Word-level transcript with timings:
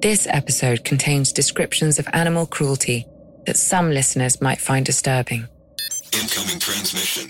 This 0.00 0.28
episode 0.30 0.84
contains 0.84 1.32
descriptions 1.32 1.98
of 1.98 2.06
animal 2.12 2.46
cruelty 2.46 3.04
that 3.46 3.56
some 3.56 3.90
listeners 3.90 4.40
might 4.40 4.60
find 4.60 4.86
disturbing. 4.86 5.48
Incoming 6.12 6.60
transmission. 6.60 7.28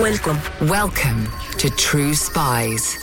Welcome. 0.00 0.40
Welcome 0.68 1.28
to 1.58 1.70
True 1.70 2.12
Spies. 2.14 2.96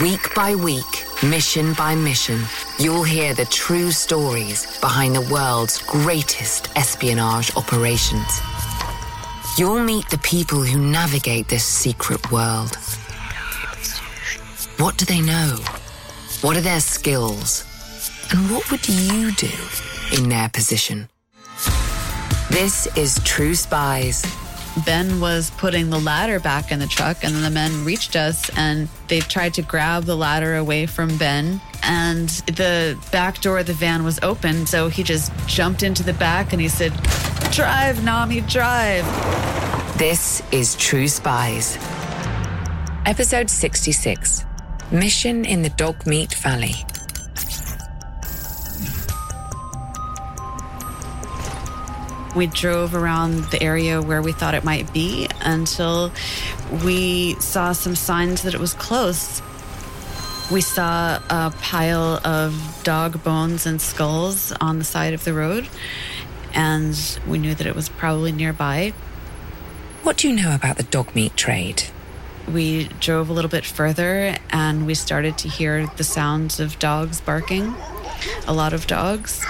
Week 0.00 0.34
by 0.34 0.56
week, 0.56 1.04
mission 1.22 1.72
by 1.74 1.94
mission, 1.94 2.40
you'll 2.80 3.04
hear 3.04 3.34
the 3.34 3.44
true 3.44 3.92
stories 3.92 4.66
behind 4.80 5.14
the 5.14 5.32
world's 5.32 5.80
greatest 5.82 6.76
espionage 6.76 7.56
operations. 7.56 8.40
You'll 9.56 9.84
meet 9.84 10.08
the 10.10 10.18
people 10.18 10.62
who 10.62 10.80
navigate 10.80 11.46
this 11.46 11.64
secret 11.64 12.32
world. 12.32 12.76
What 14.82 14.96
do 14.96 15.04
they 15.04 15.20
know? 15.20 15.58
What 16.40 16.56
are 16.56 16.60
their 16.60 16.80
skills? 16.80 17.64
And 18.32 18.50
what 18.50 18.68
would 18.72 18.88
you 18.88 19.30
do 19.30 19.48
in 20.12 20.28
their 20.28 20.48
position? 20.48 21.08
This 22.50 22.88
is 22.96 23.20
True 23.22 23.54
Spies. 23.54 24.26
Ben 24.84 25.20
was 25.20 25.52
putting 25.52 25.88
the 25.90 26.00
ladder 26.00 26.40
back 26.40 26.72
in 26.72 26.80
the 26.80 26.88
truck, 26.88 27.22
and 27.22 27.32
then 27.32 27.42
the 27.42 27.50
men 27.50 27.84
reached 27.84 28.16
us 28.16 28.50
and 28.58 28.88
they 29.06 29.20
tried 29.20 29.54
to 29.54 29.62
grab 29.62 30.02
the 30.02 30.16
ladder 30.16 30.56
away 30.56 30.86
from 30.86 31.16
Ben. 31.16 31.60
And 31.84 32.28
the 32.48 32.98
back 33.12 33.40
door 33.40 33.60
of 33.60 33.66
the 33.66 33.74
van 33.74 34.02
was 34.02 34.18
open, 34.20 34.66
so 34.66 34.88
he 34.88 35.04
just 35.04 35.30
jumped 35.46 35.84
into 35.84 36.02
the 36.02 36.14
back 36.14 36.52
and 36.52 36.60
he 36.60 36.66
said, 36.66 36.92
Drive, 37.52 38.02
Nami, 38.02 38.40
drive. 38.40 39.06
This 39.96 40.42
is 40.50 40.74
True 40.74 41.06
Spies. 41.06 41.78
Episode 43.06 43.48
66 43.48 44.46
Mission 44.92 45.46
in 45.46 45.62
the 45.62 45.70
Dogmeat 45.70 46.34
Valley. 46.34 46.74
We 52.36 52.46
drove 52.46 52.94
around 52.94 53.44
the 53.50 53.62
area 53.62 54.02
where 54.02 54.20
we 54.20 54.32
thought 54.32 54.52
it 54.52 54.64
might 54.64 54.92
be 54.92 55.28
until 55.40 56.12
we 56.84 57.40
saw 57.40 57.72
some 57.72 57.96
signs 57.96 58.42
that 58.42 58.52
it 58.52 58.60
was 58.60 58.74
close. 58.74 59.40
We 60.50 60.60
saw 60.60 61.18
a 61.30 61.50
pile 61.62 62.20
of 62.22 62.80
dog 62.84 63.24
bones 63.24 63.64
and 63.64 63.80
skulls 63.80 64.52
on 64.60 64.78
the 64.78 64.84
side 64.84 65.14
of 65.14 65.24
the 65.24 65.32
road, 65.32 65.68
and 66.52 67.18
we 67.26 67.38
knew 67.38 67.54
that 67.54 67.66
it 67.66 67.74
was 67.74 67.88
probably 67.88 68.32
nearby. 68.32 68.92
What 70.02 70.18
do 70.18 70.28
you 70.28 70.36
know 70.36 70.54
about 70.54 70.76
the 70.76 70.82
dog 70.82 71.14
meat 71.14 71.34
trade? 71.34 71.84
We 72.52 72.84
drove 73.00 73.30
a 73.30 73.32
little 73.32 73.50
bit 73.50 73.64
further 73.64 74.36
and 74.50 74.86
we 74.86 74.94
started 74.94 75.38
to 75.38 75.48
hear 75.48 75.86
the 75.96 76.04
sounds 76.04 76.60
of 76.60 76.78
dogs 76.78 77.20
barking, 77.20 77.74
a 78.46 78.52
lot 78.52 78.72
of 78.72 78.86
dogs. 78.86 79.44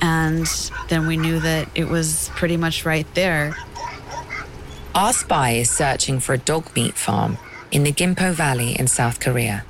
And 0.00 0.46
then 0.88 1.06
we 1.06 1.16
knew 1.18 1.38
that 1.40 1.68
it 1.74 1.88
was 1.88 2.30
pretty 2.34 2.56
much 2.56 2.86
right 2.86 3.06
there. 3.14 3.54
Our 4.94 5.12
spy 5.12 5.50
is 5.52 5.70
searching 5.70 6.18
for 6.20 6.32
a 6.32 6.38
dog 6.38 6.74
meat 6.74 6.94
farm 6.94 7.36
in 7.70 7.84
the 7.84 7.92
Gimpo 7.92 8.32
Valley 8.32 8.78
in 8.78 8.88
South 8.88 9.20
Korea. 9.20 9.64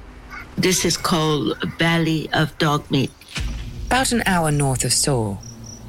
This 0.57 0.85
is 0.85 0.97
called 0.97 1.59
Valley 1.79 2.29
of 2.33 2.57
Dog 2.59 2.89
Meat, 2.91 3.11
About 3.87 4.13
an 4.13 4.23
hour 4.27 4.51
north 4.53 4.85
of 4.85 4.93
Seoul. 4.93 5.39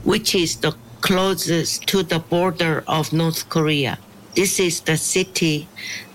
which 0.03 0.33
is 0.33 0.55
the 0.57 0.73
closest 1.01 1.85
to 1.87 2.01
the 2.01 2.17
border 2.19 2.83
of 2.87 3.13
North 3.13 3.47
Korea. 3.49 3.99
This 4.33 4.61
is 4.61 4.79
the 4.79 4.95
city 4.95 5.67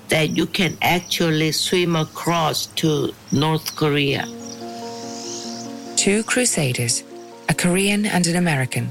that 0.09 0.31
you 0.31 0.47
can 0.47 0.78
actually 0.81 1.53
swim 1.53 1.97
across 1.97 2.67
to 2.81 3.12
North 3.31 3.77
Korea. 3.77 4.25
Two 5.97 6.23
crusaders, 6.23 7.05
a 7.50 7.55
Korean 7.55 8.06
and 8.06 8.27
an 8.27 8.36
American, 8.36 8.91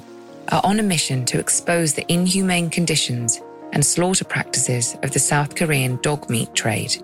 are 0.49 0.61
on 0.63 0.79
a 0.79 0.83
mission 0.83 1.25
to 1.25 1.39
expose 1.39 1.93
the 1.93 2.05
inhumane 2.11 2.69
conditions 2.69 3.41
and 3.73 3.83
slaughter 3.83 4.25
practices 4.25 4.95
of 5.01 5.11
the 5.11 5.19
South 5.19 5.55
Korean 5.55 5.97
dog 6.03 6.29
meat 6.29 6.53
trade. 6.53 6.95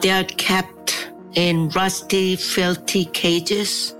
They 0.00 0.10
are 0.10 0.24
kept 0.24 1.10
in 1.36 1.70
rusty, 1.70 2.36
filthy 2.36 3.06
cages. 3.06 3.94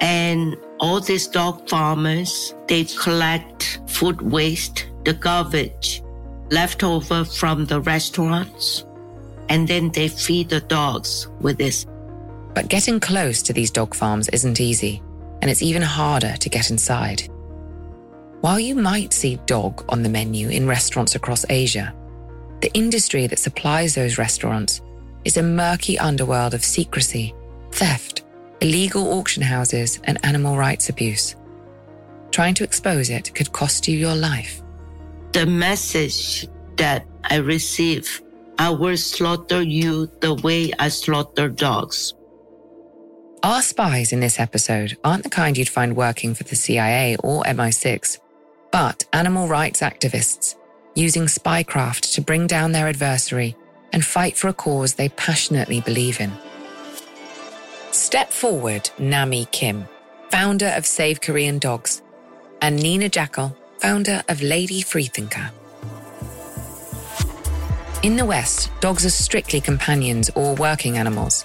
And 0.00 0.56
all 0.80 1.00
these 1.00 1.26
dog 1.26 1.68
farmers, 1.68 2.54
they 2.66 2.84
collect 2.84 3.80
food 3.88 4.22
waste, 4.22 4.86
the 5.04 5.12
garbage 5.12 6.02
left 6.50 6.82
over 6.82 7.24
from 7.24 7.66
the 7.66 7.80
restaurants, 7.80 8.84
and 9.48 9.66
then 9.66 9.90
they 9.90 10.08
feed 10.08 10.48
the 10.48 10.60
dogs 10.60 11.28
with 11.40 11.58
this. 11.58 11.86
But 12.54 12.68
getting 12.68 13.00
close 13.00 13.42
to 13.42 13.52
these 13.52 13.70
dog 13.70 13.94
farms 13.94 14.28
isn't 14.28 14.60
easy, 14.60 15.02
and 15.40 15.50
it's 15.50 15.62
even 15.62 15.82
harder 15.82 16.36
to 16.36 16.48
get 16.48 16.70
inside. 16.70 17.28
While 18.40 18.60
you 18.60 18.74
might 18.74 19.12
see 19.12 19.40
dog 19.46 19.84
on 19.88 20.02
the 20.02 20.08
menu 20.08 20.48
in 20.48 20.66
restaurants 20.66 21.14
across 21.14 21.44
Asia, 21.48 21.94
the 22.60 22.72
industry 22.72 23.26
that 23.26 23.38
supplies 23.38 23.94
those 23.94 24.18
restaurants 24.18 24.80
is 25.24 25.36
a 25.36 25.42
murky 25.42 25.98
underworld 25.98 26.54
of 26.54 26.64
secrecy, 26.64 27.34
theft, 27.72 28.24
illegal 28.60 29.12
auction 29.18 29.42
houses, 29.42 30.00
and 30.04 30.18
animal 30.24 30.56
rights 30.56 30.88
abuse. 30.88 31.36
Trying 32.30 32.54
to 32.54 32.64
expose 32.64 33.10
it 33.10 33.34
could 33.34 33.52
cost 33.52 33.88
you 33.88 33.96
your 33.96 34.14
life. 34.14 34.62
The 35.32 35.46
message 35.46 36.48
that 36.76 37.06
I 37.22 37.36
receive, 37.36 38.22
I 38.58 38.70
will 38.70 38.96
slaughter 38.96 39.62
you 39.62 40.10
the 40.20 40.34
way 40.34 40.72
I 40.78 40.88
slaughter 40.88 41.48
dogs. 41.48 42.14
Our 43.42 43.62
spies 43.62 44.12
in 44.12 44.20
this 44.20 44.40
episode 44.40 44.96
aren't 45.04 45.22
the 45.22 45.30
kind 45.30 45.56
you'd 45.56 45.68
find 45.68 45.94
working 45.94 46.34
for 46.34 46.44
the 46.44 46.56
CIA 46.56 47.16
or 47.22 47.44
MI6, 47.44 48.18
but 48.72 49.04
animal 49.12 49.46
rights 49.48 49.80
activists 49.80 50.56
using 50.94 51.24
spycraft 51.24 52.14
to 52.14 52.20
bring 52.20 52.46
down 52.46 52.72
their 52.72 52.88
adversary 52.88 53.54
and 53.92 54.04
fight 54.04 54.36
for 54.36 54.48
a 54.48 54.52
cause 54.52 54.94
they 54.94 55.08
passionately 55.10 55.80
believe 55.82 56.20
in. 56.20 56.32
Step 57.92 58.30
forward, 58.30 58.90
Nami 58.98 59.46
Kim, 59.52 59.86
founder 60.30 60.72
of 60.76 60.86
Save 60.86 61.20
Korean 61.20 61.58
Dogs, 61.58 62.02
and 62.60 62.82
Nina 62.82 63.08
Jackel, 63.08 63.54
founder 63.80 64.22
of 64.28 64.42
Lady 64.42 64.82
Freethinker. 64.82 65.50
In 68.02 68.16
the 68.16 68.24
West, 68.24 68.70
dogs 68.80 69.04
are 69.04 69.10
strictly 69.10 69.60
companions 69.60 70.30
or 70.34 70.54
working 70.54 70.98
animals. 70.98 71.44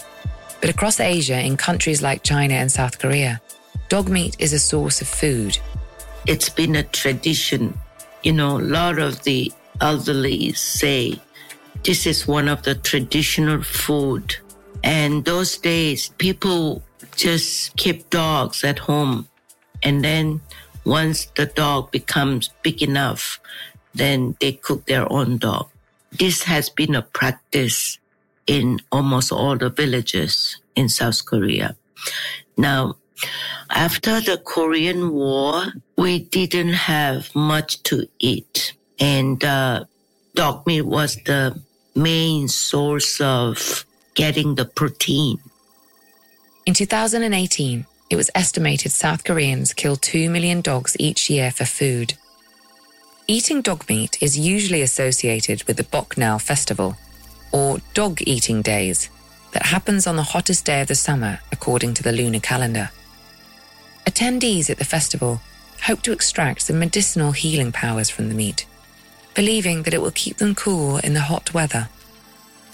But 0.61 0.69
across 0.69 0.99
Asia, 0.99 1.39
in 1.39 1.57
countries 1.57 2.01
like 2.01 2.23
China 2.23 2.53
and 2.53 2.71
South 2.71 2.99
Korea, 2.99 3.41
dog 3.89 4.07
meat 4.07 4.35
is 4.39 4.53
a 4.53 4.59
source 4.59 5.01
of 5.01 5.07
food. 5.07 5.57
It's 6.25 6.49
been 6.49 6.75
a 6.75 6.83
tradition. 6.83 7.77
You 8.23 8.33
know, 8.33 8.57
a 8.57 8.61
lot 8.61 8.99
of 8.99 9.23
the 9.23 9.51
elderly 9.81 10.53
say 10.53 11.19
this 11.83 12.05
is 12.05 12.27
one 12.27 12.47
of 12.47 12.63
the 12.63 12.75
traditional 12.75 13.61
food. 13.61 14.37
And 14.83 15.25
those 15.25 15.57
days, 15.57 16.09
people 16.17 16.81
just 17.15 17.75
keep 17.75 18.09
dogs 18.09 18.63
at 18.63 18.79
home. 18.79 19.27
And 19.81 20.03
then 20.03 20.41
once 20.85 21.25
the 21.35 21.45
dog 21.45 21.91
becomes 21.91 22.49
big 22.61 22.81
enough, 22.81 23.39
then 23.93 24.35
they 24.39 24.53
cook 24.53 24.85
their 24.85 25.11
own 25.11 25.37
dog. 25.37 25.69
This 26.11 26.43
has 26.43 26.69
been 26.69 26.95
a 26.95 27.01
practice 27.01 27.97
in 28.47 28.79
almost 28.91 29.31
all 29.31 29.57
the 29.57 29.69
villages 29.69 30.57
in 30.75 30.89
South 30.89 31.25
Korea. 31.25 31.75
Now, 32.57 32.95
after 33.69 34.19
the 34.21 34.37
Korean 34.37 35.13
War, 35.13 35.65
we 35.97 36.19
didn't 36.19 36.73
have 36.73 37.33
much 37.33 37.81
to 37.83 38.07
eat. 38.19 38.73
And 38.99 39.43
uh, 39.43 39.85
dog 40.35 40.67
meat 40.67 40.83
was 40.83 41.15
the 41.25 41.59
main 41.95 42.47
source 42.47 43.21
of 43.21 43.85
getting 44.13 44.55
the 44.55 44.65
protein. 44.65 45.39
In 46.65 46.73
2018, 46.73 47.85
it 48.13 48.15
was 48.15 48.29
estimated 48.35 48.91
South 48.91 49.23
Koreans 49.23 49.73
kill 49.73 49.95
2 49.95 50.29
million 50.29 50.61
dogs 50.61 50.95
each 50.99 51.31
year 51.31 51.49
for 51.49 51.65
food. 51.65 52.13
Eating 53.27 53.59
dog 53.63 53.89
meat 53.89 54.21
is 54.21 54.37
usually 54.37 54.83
associated 54.83 55.63
with 55.63 55.77
the 55.77 55.83
Boknal 55.83 56.39
festival, 56.39 56.95
or 57.51 57.79
dog 57.95 58.19
eating 58.27 58.61
days, 58.61 59.09
that 59.53 59.65
happens 59.65 60.05
on 60.05 60.15
the 60.15 60.29
hottest 60.31 60.63
day 60.63 60.81
of 60.81 60.89
the 60.89 60.93
summer 60.93 61.39
according 61.51 61.95
to 61.95 62.03
the 62.03 62.11
lunar 62.11 62.39
calendar. 62.39 62.91
Attendees 64.05 64.69
at 64.69 64.77
the 64.77 64.85
festival 64.85 65.41
hope 65.81 66.03
to 66.03 66.11
extract 66.11 66.61
some 66.61 66.77
medicinal 66.77 67.31
healing 67.31 67.71
powers 67.71 68.11
from 68.11 68.29
the 68.29 68.35
meat, 68.35 68.67
believing 69.33 69.81
that 69.81 69.93
it 69.95 70.01
will 70.03 70.11
keep 70.11 70.37
them 70.37 70.53
cool 70.53 70.97
in 70.97 71.15
the 71.15 71.21
hot 71.31 71.51
weather. 71.55 71.89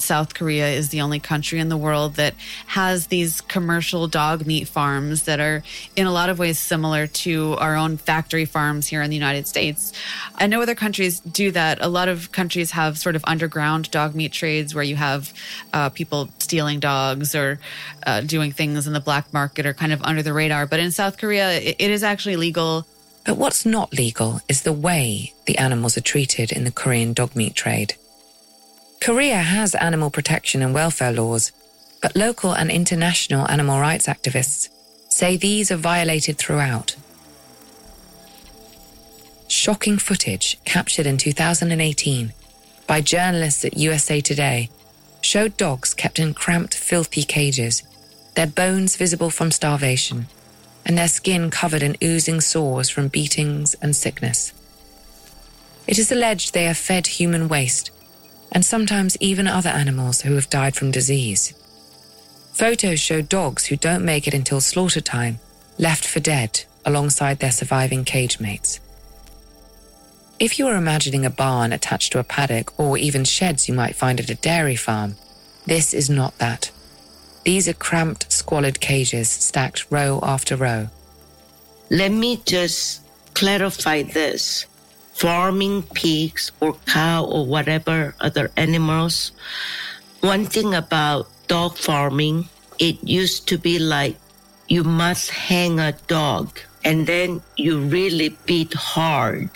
South 0.01 0.33
Korea 0.33 0.69
is 0.69 0.89
the 0.89 1.01
only 1.01 1.19
country 1.19 1.59
in 1.59 1.69
the 1.69 1.77
world 1.77 2.15
that 2.15 2.35
has 2.67 3.07
these 3.07 3.41
commercial 3.41 4.07
dog 4.07 4.45
meat 4.45 4.67
farms 4.67 5.23
that 5.23 5.39
are 5.39 5.63
in 5.95 6.07
a 6.07 6.11
lot 6.11 6.29
of 6.29 6.39
ways 6.39 6.57
similar 6.57 7.07
to 7.07 7.55
our 7.59 7.75
own 7.75 7.97
factory 7.97 8.45
farms 8.45 8.87
here 8.87 9.01
in 9.01 9.09
the 9.09 9.15
United 9.15 9.47
States. 9.47 9.93
I 10.35 10.47
know 10.47 10.61
other 10.61 10.75
countries 10.75 11.19
do 11.19 11.51
that. 11.51 11.79
A 11.81 11.87
lot 11.87 12.07
of 12.07 12.31
countries 12.31 12.71
have 12.71 12.97
sort 12.97 13.15
of 13.15 13.23
underground 13.25 13.91
dog 13.91 14.15
meat 14.15 14.31
trades 14.31 14.73
where 14.73 14.83
you 14.83 14.95
have 14.95 15.33
uh, 15.73 15.89
people 15.89 16.29
stealing 16.39 16.79
dogs 16.79 17.35
or 17.35 17.59
uh, 18.05 18.21
doing 18.21 18.51
things 18.51 18.87
in 18.87 18.93
the 18.93 18.99
black 18.99 19.31
market 19.33 19.65
or 19.65 19.73
kind 19.73 19.91
of 19.91 20.01
under 20.03 20.23
the 20.23 20.33
radar. 20.33 20.65
But 20.65 20.79
in 20.79 20.91
South 20.91 21.17
Korea, 21.17 21.59
it, 21.59 21.75
it 21.79 21.91
is 21.91 22.03
actually 22.03 22.35
legal. 22.35 22.85
But 23.25 23.37
what's 23.37 23.65
not 23.65 23.93
legal 23.93 24.39
is 24.47 24.63
the 24.63 24.73
way 24.73 25.33
the 25.45 25.57
animals 25.57 25.97
are 25.97 26.01
treated 26.01 26.51
in 26.51 26.63
the 26.63 26.71
Korean 26.71 27.13
dog 27.13 27.35
meat 27.35 27.53
trade. 27.53 27.95
Korea 29.01 29.37
has 29.37 29.75
animal 29.75 30.09
protection 30.09 30.61
and 30.61 30.73
welfare 30.73 31.13
laws, 31.13 31.53
but 32.01 32.17
local 32.17 32.51
and 32.51 32.69
international 32.69 33.49
animal 33.49 33.79
rights 33.79 34.07
activists 34.07 34.67
say 35.07 35.37
these 35.37 35.71
are 35.71 35.77
violated 35.77 36.37
throughout. 36.37 36.97
Shocking 39.47 39.97
footage 39.97 40.59
captured 40.65 41.05
in 41.05 41.17
2018 41.17 42.33
by 42.87 42.99
journalists 42.99 43.63
at 43.63 43.77
USA 43.77 44.19
Today 44.19 44.69
showed 45.21 45.55
dogs 45.55 45.93
kept 45.93 46.19
in 46.19 46.33
cramped, 46.33 46.75
filthy 46.75 47.23
cages, 47.23 47.83
their 48.35 48.47
bones 48.47 48.97
visible 48.97 49.29
from 49.29 49.49
starvation, 49.49 50.27
and 50.85 50.97
their 50.97 51.07
skin 51.07 51.49
covered 51.49 51.83
in 51.83 51.95
oozing 52.03 52.41
sores 52.41 52.89
from 52.89 53.07
beatings 53.07 53.75
and 53.75 53.95
sickness. 53.95 54.51
It 55.87 55.97
is 55.97 56.11
alleged 56.11 56.53
they 56.53 56.67
are 56.67 56.73
fed 56.73 57.07
human 57.07 57.47
waste 57.47 57.91
and 58.51 58.65
sometimes 58.65 59.17
even 59.19 59.47
other 59.47 59.69
animals 59.69 60.21
who 60.21 60.35
have 60.35 60.49
died 60.49 60.75
from 60.75 60.91
disease. 60.91 61.53
Photos 62.53 62.99
show 62.99 63.21
dogs 63.21 63.67
who 63.67 63.75
don't 63.75 64.03
make 64.03 64.27
it 64.27 64.33
until 64.33 64.61
slaughter 64.61 65.01
time, 65.01 65.39
left 65.77 66.05
for 66.05 66.19
dead 66.19 66.65
alongside 66.85 67.39
their 67.39 67.51
surviving 67.51 68.03
cage 68.03 68.39
mates. 68.39 68.79
If 70.39 70.57
you 70.57 70.67
are 70.67 70.75
imagining 70.75 71.25
a 71.25 71.29
barn 71.29 71.73
attached 71.73 72.13
to 72.13 72.19
a 72.19 72.23
paddock 72.23 72.77
or 72.79 72.97
even 72.97 73.25
sheds 73.25 73.67
you 73.67 73.73
might 73.73 73.95
find 73.95 74.19
at 74.19 74.29
a 74.29 74.35
dairy 74.35 74.75
farm, 74.75 75.15
this 75.65 75.93
is 75.93 76.09
not 76.09 76.37
that. 76.37 76.71
These 77.43 77.67
are 77.67 77.73
cramped, 77.73 78.31
squalid 78.31 78.79
cages 78.79 79.29
stacked 79.29 79.85
row 79.89 80.19
after 80.23 80.55
row. 80.55 80.89
Let 81.89 82.11
me 82.11 82.41
just 82.45 83.01
clarify 83.33 84.03
this 84.03 84.65
farming 85.19 85.83
pigs 85.91 86.51
or 86.61 86.73
cow 86.87 87.25
or 87.25 87.45
whatever 87.45 88.15
other 88.21 88.49
animals. 88.55 89.33
One 90.21 90.45
thing 90.45 90.73
about 90.73 91.27
dog 91.47 91.75
farming, 91.75 92.47
it 92.79 93.03
used 93.03 93.47
to 93.49 93.57
be 93.57 93.79
like 93.79 94.15
you 94.69 94.85
must 94.85 95.29
hang 95.31 95.79
a 95.79 95.91
dog 96.07 96.59
and 96.85 97.05
then 97.05 97.41
you 97.57 97.79
really 97.79 98.37
beat 98.45 98.73
hard 98.73 99.51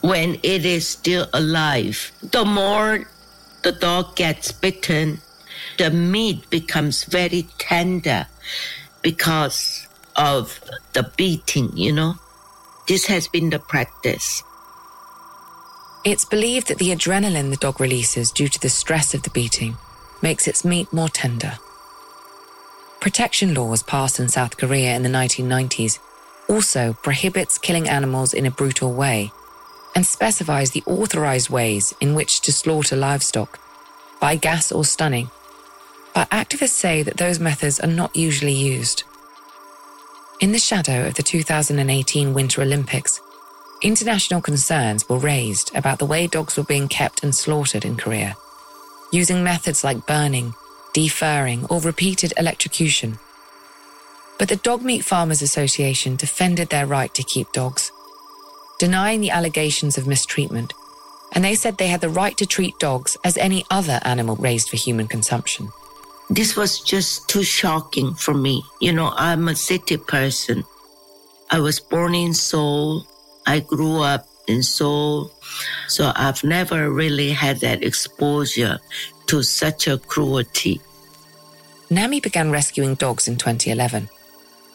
when 0.00 0.40
it 0.42 0.66
is 0.66 0.88
still 0.88 1.30
alive. 1.32 2.10
The 2.22 2.44
more 2.44 3.06
the 3.62 3.72
dog 3.72 4.16
gets 4.16 4.50
bitten, 4.50 5.20
the 5.78 5.90
meat 5.90 6.50
becomes 6.50 7.04
very 7.04 7.46
tender 7.58 8.26
because 9.02 9.86
of 10.16 10.58
the 10.94 11.06
beating, 11.16 11.70
you 11.76 11.92
know. 11.92 12.14
This 12.88 13.06
has 13.06 13.28
been 13.28 13.50
the 13.50 13.58
practice. 13.58 14.42
It's 16.06 16.24
believed 16.24 16.68
that 16.68 16.78
the 16.78 16.94
adrenaline 16.94 17.50
the 17.50 17.56
dog 17.56 17.80
releases 17.80 18.30
due 18.30 18.46
to 18.46 18.60
the 18.60 18.68
stress 18.68 19.12
of 19.12 19.24
the 19.24 19.30
beating 19.30 19.76
makes 20.22 20.46
its 20.46 20.64
meat 20.64 20.92
more 20.92 21.08
tender. 21.08 21.58
Protection 23.00 23.54
laws 23.54 23.82
passed 23.82 24.20
in 24.20 24.28
South 24.28 24.56
Korea 24.56 24.94
in 24.94 25.02
the 25.02 25.08
1990s 25.08 25.98
also 26.48 26.92
prohibits 27.02 27.58
killing 27.58 27.88
animals 27.88 28.32
in 28.34 28.46
a 28.46 28.52
brutal 28.52 28.92
way 28.92 29.32
and 29.96 30.06
specifies 30.06 30.70
the 30.70 30.84
authorized 30.86 31.50
ways 31.50 31.92
in 32.00 32.14
which 32.14 32.40
to 32.42 32.52
slaughter 32.52 32.94
livestock 32.94 33.58
by 34.20 34.36
gas 34.36 34.70
or 34.70 34.84
stunning. 34.84 35.28
But 36.14 36.30
activists 36.30 36.68
say 36.68 37.02
that 37.02 37.16
those 37.16 37.40
methods 37.40 37.80
are 37.80 37.88
not 37.88 38.14
usually 38.14 38.54
used. 38.54 39.02
In 40.38 40.52
the 40.52 40.60
shadow 40.60 41.08
of 41.08 41.14
the 41.14 41.24
2018 41.24 42.32
Winter 42.32 42.62
Olympics, 42.62 43.20
international 43.82 44.40
concerns 44.40 45.08
were 45.08 45.18
raised 45.18 45.74
about 45.74 45.98
the 45.98 46.06
way 46.06 46.26
dogs 46.26 46.56
were 46.56 46.64
being 46.64 46.88
kept 46.88 47.22
and 47.22 47.34
slaughtered 47.34 47.84
in 47.84 47.96
Korea, 47.96 48.36
using 49.12 49.44
methods 49.44 49.84
like 49.84 50.06
burning, 50.06 50.54
defurring, 50.94 51.66
or 51.66 51.80
repeated 51.80 52.32
electrocution. 52.36 53.18
But 54.38 54.48
the 54.48 54.56
Dog 54.56 54.82
Meat 54.82 55.04
Farmers 55.04 55.42
Association 55.42 56.16
defended 56.16 56.68
their 56.68 56.86
right 56.86 57.12
to 57.14 57.22
keep 57.22 57.52
dogs, 57.52 57.90
denying 58.78 59.20
the 59.20 59.30
allegations 59.30 59.98
of 59.98 60.06
mistreatment, 60.06 60.72
and 61.32 61.44
they 61.44 61.54
said 61.54 61.76
they 61.76 61.88
had 61.88 62.00
the 62.00 62.08
right 62.08 62.36
to 62.38 62.46
treat 62.46 62.78
dogs 62.78 63.16
as 63.24 63.36
any 63.36 63.64
other 63.70 64.00
animal 64.02 64.36
raised 64.36 64.70
for 64.70 64.76
human 64.76 65.06
consumption. 65.06 65.68
This 66.30 66.56
was 66.56 66.80
just 66.80 67.28
too 67.28 67.42
shocking 67.42 68.14
for 68.14 68.34
me. 68.34 68.62
You 68.80 68.92
know, 68.92 69.12
I'm 69.16 69.48
a 69.48 69.54
city 69.54 69.96
person. 69.96 70.64
I 71.50 71.60
was 71.60 71.78
born 71.78 72.14
in 72.14 72.34
Seoul 72.34 73.06
I 73.46 73.60
grew 73.60 74.00
up 74.02 74.26
in 74.46 74.62
Seoul, 74.62 75.30
so 75.88 76.12
I've 76.14 76.42
never 76.44 76.90
really 76.90 77.30
had 77.30 77.60
that 77.60 77.82
exposure 77.82 78.78
to 79.26 79.42
such 79.42 79.86
a 79.86 79.98
cruelty. 79.98 80.80
Nami 81.90 82.20
began 82.20 82.50
rescuing 82.50 82.94
dogs 82.94 83.28
in 83.28 83.36
2011 83.36 84.08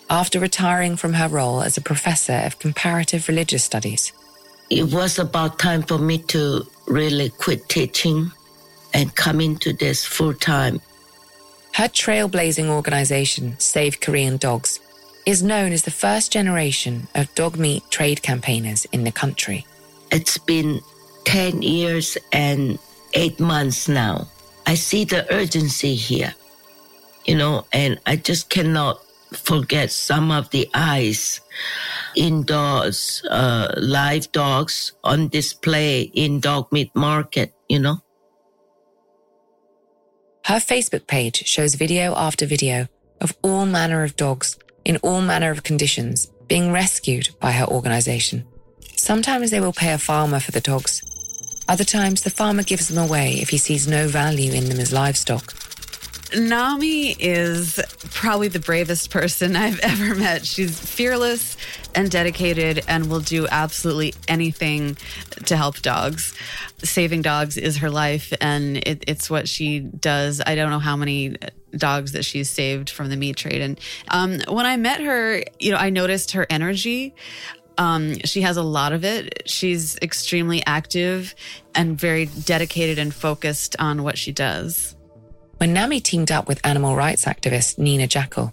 after 0.10 0.40
retiring 0.40 0.98
from 0.98 1.14
her 1.14 1.28
role 1.28 1.62
as 1.62 1.78
a 1.78 1.82
professor 1.82 2.42
of 2.46 2.60
comparative 2.60 3.28
religious 3.28 3.64
studies. 3.64 4.12
It 4.70 4.94
was 4.94 5.20
about 5.20 5.60
time 5.60 5.84
for 5.84 5.98
me 5.98 6.18
to 6.30 6.66
really 6.88 7.30
quit 7.30 7.68
teaching 7.70 8.32
and 8.94 9.16
come 9.16 9.40
into 9.42 9.74
this 9.74 10.06
full 10.06 10.34
time. 10.34 10.82
Her 11.74 11.88
trailblazing 11.88 12.68
organization, 12.68 13.58
Save 13.60 14.02
Korean 14.02 14.38
Dogs, 14.38 14.80
is 15.26 15.44
known 15.44 15.72
as 15.72 15.84
the 15.84 15.92
first 15.92 16.32
generation 16.32 17.08
of 17.16 17.34
dog 17.36 17.58
meat 17.58 17.84
trade 17.90 18.22
campaigners 18.22 18.86
in 18.86 19.04
the 19.04 19.12
country. 19.12 19.66
It's 20.12 20.38
been 20.38 20.82
10 21.26 21.62
years 21.62 22.18
and 22.32 22.80
eight 23.14 23.40
months 23.40 23.88
now. 23.88 24.28
I 24.66 24.76
see 24.76 25.06
the 25.06 25.32
urgency 25.34 25.96
here, 25.96 26.34
you 27.26 27.36
know, 27.36 27.66
and 27.72 28.00
I 28.06 28.16
just 28.16 28.50
cannot 28.50 29.02
forget 29.34 29.92
some 29.92 30.32
of 30.32 30.50
the 30.50 30.70
eyes 30.74 31.42
indoors, 32.16 33.24
uh, 33.30 33.74
live 33.78 34.32
dogs 34.32 34.94
on 35.04 35.30
display 35.30 36.02
in 36.14 36.40
dog 36.40 36.72
meat 36.72 36.94
market, 36.96 37.54
you 37.70 37.80
know. 37.80 38.02
Her 40.46 40.56
Facebook 40.56 41.08
page 41.08 41.46
shows 41.48 41.76
video 41.76 42.14
after 42.16 42.46
video 42.46 42.88
of 43.22 43.38
all 43.44 43.66
manner 43.66 44.04
of 44.04 44.16
dogs 44.16 44.58
in 44.86 44.98
all 44.98 45.22
manner 45.22 45.52
of 45.52 45.64
conditions 45.64 46.28
being 46.48 46.72
rescued 46.72 47.30
by 47.40 47.52
her 47.52 47.66
organization. 47.66 48.46
Sometimes 48.96 49.52
they 49.52 49.60
will 49.60 49.74
pay 49.74 49.94
a 49.94 49.98
farmer 49.98 50.40
for 50.40 50.52
the 50.52 50.62
dogs. 50.62 51.02
Other 51.68 51.84
times, 51.84 52.24
the 52.24 52.30
farmer 52.30 52.64
gives 52.64 52.88
them 52.88 52.98
away 52.98 53.36
if 53.42 53.50
he 53.50 53.58
sees 53.58 53.88
no 53.88 54.08
value 54.08 54.52
in 54.52 54.66
them 54.66 54.80
as 54.80 54.92
livestock. 54.92 55.54
Nami 56.36 57.12
is 57.12 57.80
probably 58.12 58.48
the 58.48 58.60
bravest 58.60 59.10
person 59.10 59.56
I've 59.56 59.80
ever 59.84 60.16
met. 60.16 60.46
She's 60.46 60.80
fearless 60.80 61.58
and 61.94 62.10
dedicated 62.10 62.84
and 62.88 63.10
will 63.10 63.20
do 63.20 63.48
absolutely 63.50 64.14
anything 64.28 64.98
to 65.46 65.58
help 65.58 65.80
dogs. 65.80 66.34
Saving 66.84 67.22
dogs 67.22 67.58
is 67.58 67.78
her 67.78 67.90
life 67.90 68.34
and 68.42 68.78
it, 68.78 69.04
it's 69.08 69.30
what 69.30 69.48
she 69.48 69.80
does. 69.80 70.42
I 70.46 70.56
don't 70.56 70.70
know 70.70 70.80
how 70.80 70.96
many 70.96 71.36
dogs 71.76 72.14
that 72.14 72.26
she's 72.26 72.50
saved 72.50 72.90
from 72.90 73.10
the 73.10 73.18
meat 73.18 73.38
trade. 73.38 73.62
And 73.62 73.80
um, 74.10 74.40
when 74.48 74.66
I 74.66 74.78
met 74.78 75.02
her, 75.02 75.44
you 75.60 75.72
know, 75.72 75.78
I 75.78 75.90
noticed 75.90 76.32
her 76.32 76.46
energy. 76.50 77.14
Um, 77.78 78.20
she 78.20 78.42
has 78.42 78.58
a 78.58 78.64
lot 78.64 78.94
of 78.94 79.04
it. 79.04 79.44
She's 79.46 79.98
extremely 80.02 80.62
active 80.66 81.34
and 81.74 82.00
very 82.00 82.26
dedicated 82.26 83.00
and 83.00 83.14
focused 83.14 83.76
on 83.80 84.04
what 84.04 84.18
she 84.18 84.32
does. 84.32 84.96
When 85.62 85.74
Nami 85.74 86.00
teamed 86.00 86.32
up 86.32 86.48
with 86.48 86.60
animal 86.66 86.96
rights 86.96 87.26
activist 87.26 87.78
Nina 87.78 88.08
Jackel, 88.08 88.52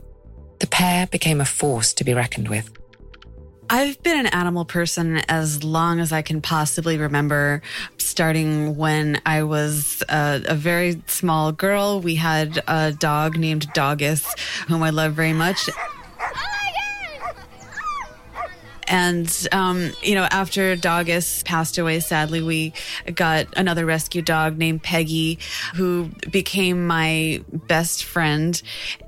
the 0.58 0.66
pair 0.66 1.06
became 1.06 1.40
a 1.40 1.46
force 1.46 1.94
to 1.94 2.04
be 2.04 2.12
reckoned 2.12 2.48
with. 2.48 2.70
I've 3.70 4.02
been 4.02 4.18
an 4.18 4.26
animal 4.26 4.66
person 4.66 5.22
as 5.26 5.64
long 5.64 6.00
as 6.00 6.12
I 6.12 6.20
can 6.20 6.42
possibly 6.42 6.98
remember, 6.98 7.62
starting 7.96 8.76
when 8.76 9.22
I 9.24 9.44
was 9.44 10.02
a, 10.10 10.42
a, 10.48 10.54
very 10.54 11.02
small 11.06 11.50
girl. 11.50 12.02
We 12.02 12.16
had 12.16 12.62
a 12.68 12.92
dog 12.92 13.38
named 13.38 13.72
Doggus, 13.72 14.26
whom 14.68 14.82
I 14.82 14.90
love 14.90 15.14
very 15.14 15.32
much. 15.32 15.66
And, 18.88 19.48
um, 19.52 19.92
you 20.02 20.14
know, 20.14 20.24
after 20.30 20.76
Doggus 20.76 21.44
passed 21.44 21.76
away, 21.78 22.00
sadly, 22.00 22.42
we 22.42 22.72
got 23.14 23.46
another 23.56 23.84
rescue 23.84 24.22
dog 24.22 24.56
named 24.56 24.82
Peggy, 24.82 25.38
who 25.74 26.10
became 26.30 26.86
my 26.86 27.42
best 27.52 28.04
friend. 28.04 28.60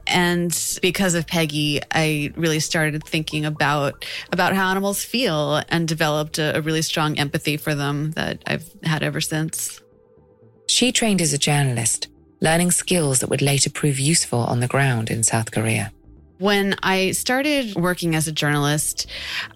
And 0.07 0.57
because 0.83 1.15
of 1.15 1.27
Peggy, 1.27 1.81
I 1.91 2.33
really 2.37 2.61
started 2.61 3.05
thinking 3.05 3.45
about, 3.47 4.05
about 4.33 4.55
how 4.55 4.71
animals 4.71 5.03
feel 5.03 5.63
and 5.69 5.89
developed 5.89 6.39
a, 6.39 6.59
a 6.59 6.61
really 6.61 6.83
strong 6.83 7.19
empathy 7.19 7.57
for 7.57 7.75
them 7.75 8.11
that 8.13 8.43
I've 8.47 8.71
had 8.83 9.03
ever 9.03 9.21
since. 9.21 9.81
She 10.67 10.93
trained 10.93 11.21
as 11.21 11.33
a 11.33 11.39
journalist, 11.39 12.09
learning 12.41 12.71
skills 12.73 13.21
that 13.21 13.31
would 13.31 13.43
later 13.43 13.71
prove 13.71 13.99
useful 13.99 14.41
on 14.41 14.61
the 14.61 14.69
ground 14.69 15.11
in 15.11 15.23
South 15.23 15.51
Korea. 15.51 15.93
When 16.41 16.75
I 16.83 17.11
started 17.11 17.75
working 17.75 18.15
as 18.15 18.27
a 18.27 18.33
journalist, 18.33 19.07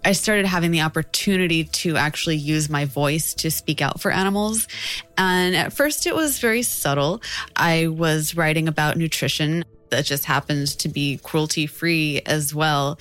I 0.04 0.12
started 0.12 0.44
having 0.44 0.70
the 0.70 0.82
opportunity 0.82 1.64
to 1.64 1.96
actually 1.96 2.36
use 2.36 2.68
my 2.68 2.84
voice 2.84 3.32
to 3.36 3.50
speak 3.50 3.80
out 3.80 4.02
for 4.02 4.10
animals. 4.10 4.68
And 5.16 5.56
at 5.56 5.72
first, 5.72 6.06
it 6.06 6.14
was 6.14 6.40
very 6.40 6.62
subtle. 6.62 7.22
I 7.56 7.86
was 7.86 8.36
writing 8.36 8.68
about 8.68 8.98
nutrition 8.98 9.64
that 9.94 10.04
just 10.04 10.24
happened 10.24 10.66
to 10.66 10.88
be 10.88 11.18
cruelty 11.22 11.66
free 11.66 12.20
as 12.26 12.54
well. 12.54 12.98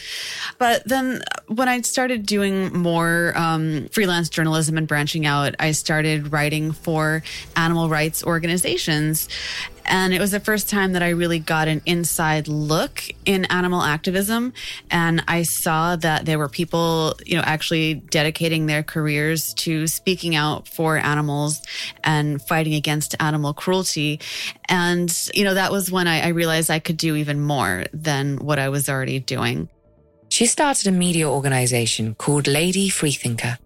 But 0.60 0.88
then 0.88 1.22
when 1.48 1.68
I 1.68 1.82
started 1.82 2.26
doing 2.26 2.72
more 2.78 3.34
um, 3.36 3.88
freelance 3.90 4.30
journalism 4.30 4.78
and 4.78 4.88
branching 4.88 5.26
out, 5.26 5.56
I 5.60 5.72
started 5.72 6.32
writing 6.32 6.72
for 6.72 7.24
animal 7.56 7.90
rights 7.90 8.24
organizations. 8.24 9.28
And 9.86 10.14
it 10.14 10.20
was 10.20 10.32
the 10.32 10.40
first 10.40 10.70
time 10.70 10.94
that 10.94 11.04
I 11.04 11.10
really 11.10 11.40
got 11.40 11.68
an 11.68 11.82
inside 11.86 12.48
look 12.48 13.04
in 13.26 13.46
animal 13.46 13.82
activism. 13.82 14.54
And 14.90 15.24
I 15.28 15.44
saw 15.44 15.96
that 15.98 16.26
there 16.26 16.40
were 16.40 16.50
people, 16.50 17.16
you 17.26 17.36
know, 17.36 17.44
actually 17.46 17.96
dedicating 17.96 18.66
their 18.66 18.84
careers 18.84 19.54
to 19.56 19.88
speaking 19.88 20.36
out 20.36 20.68
for 20.68 20.98
animals 20.98 21.62
and 22.04 22.42
fighting 22.42 22.74
against 22.76 23.16
animal 23.20 23.54
cruelty. 23.54 24.20
And, 24.70 25.14
you 25.34 25.44
know, 25.44 25.54
that 25.54 25.72
was 25.72 25.92
when 25.92 26.08
I, 26.08 26.22
I 26.22 26.28
realized 26.30 26.70
I 26.70 26.80
could 26.80 26.98
do 26.98 27.16
even 27.16 27.42
more 27.42 27.86
than 27.94 28.38
what 28.38 28.60
I 28.60 28.70
was 28.70 28.90
already 28.90 29.20
doing. 29.20 29.70
She 30.30 30.46
started 30.46 30.88
a 30.88 30.92
media 30.92 31.30
organization 31.30 32.16
called 32.16 32.48
Lady 32.48 32.90
Freethinker. 32.90 33.58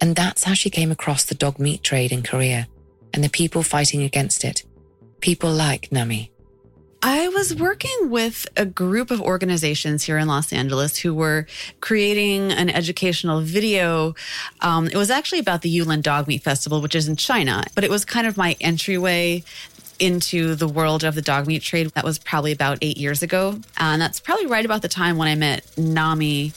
And 0.00 0.16
that's 0.16 0.44
how 0.44 0.54
she 0.54 0.68
came 0.68 0.90
across 0.90 1.24
the 1.24 1.36
dog 1.36 1.58
meat 1.60 1.84
trade 1.84 2.10
in 2.10 2.22
Korea 2.22 2.66
and 3.14 3.22
the 3.22 3.28
people 3.28 3.62
fighting 3.62 4.02
against 4.02 4.44
it 4.44 4.64
people 5.22 5.50
like 5.50 5.90
Nami? 5.90 6.30
I 7.04 7.28
was 7.28 7.54
working 7.54 8.10
with 8.10 8.46
a 8.56 8.66
group 8.66 9.10
of 9.10 9.20
organizations 9.20 10.04
here 10.04 10.18
in 10.18 10.28
Los 10.28 10.52
Angeles 10.52 10.98
who 10.98 11.14
were 11.14 11.46
creating 11.80 12.52
an 12.52 12.68
educational 12.68 13.40
video. 13.40 14.14
Um, 14.60 14.86
it 14.86 14.94
was 14.94 15.10
actually 15.10 15.40
about 15.40 15.62
the 15.62 15.76
Yulin 15.76 16.02
Dog 16.02 16.28
Meat 16.28 16.42
Festival, 16.42 16.80
which 16.80 16.94
is 16.94 17.08
in 17.08 17.16
China, 17.16 17.64
but 17.74 17.82
it 17.82 17.90
was 17.90 18.04
kind 18.04 18.26
of 18.26 18.36
my 18.36 18.56
entryway 18.60 19.42
into 19.98 20.54
the 20.54 20.68
world 20.68 21.02
of 21.02 21.14
the 21.14 21.22
dog 21.22 21.46
meat 21.46 21.62
trade. 21.62 21.88
That 21.90 22.04
was 22.04 22.18
probably 22.18 22.52
about 22.52 22.78
eight 22.82 22.96
years 22.96 23.22
ago. 23.22 23.60
And 23.76 24.02
that's 24.02 24.20
probably 24.20 24.46
right 24.46 24.64
about 24.64 24.82
the 24.82 24.88
time 24.88 25.16
when 25.16 25.28
I 25.28 25.34
met 25.34 25.66
Nami. 25.78 26.50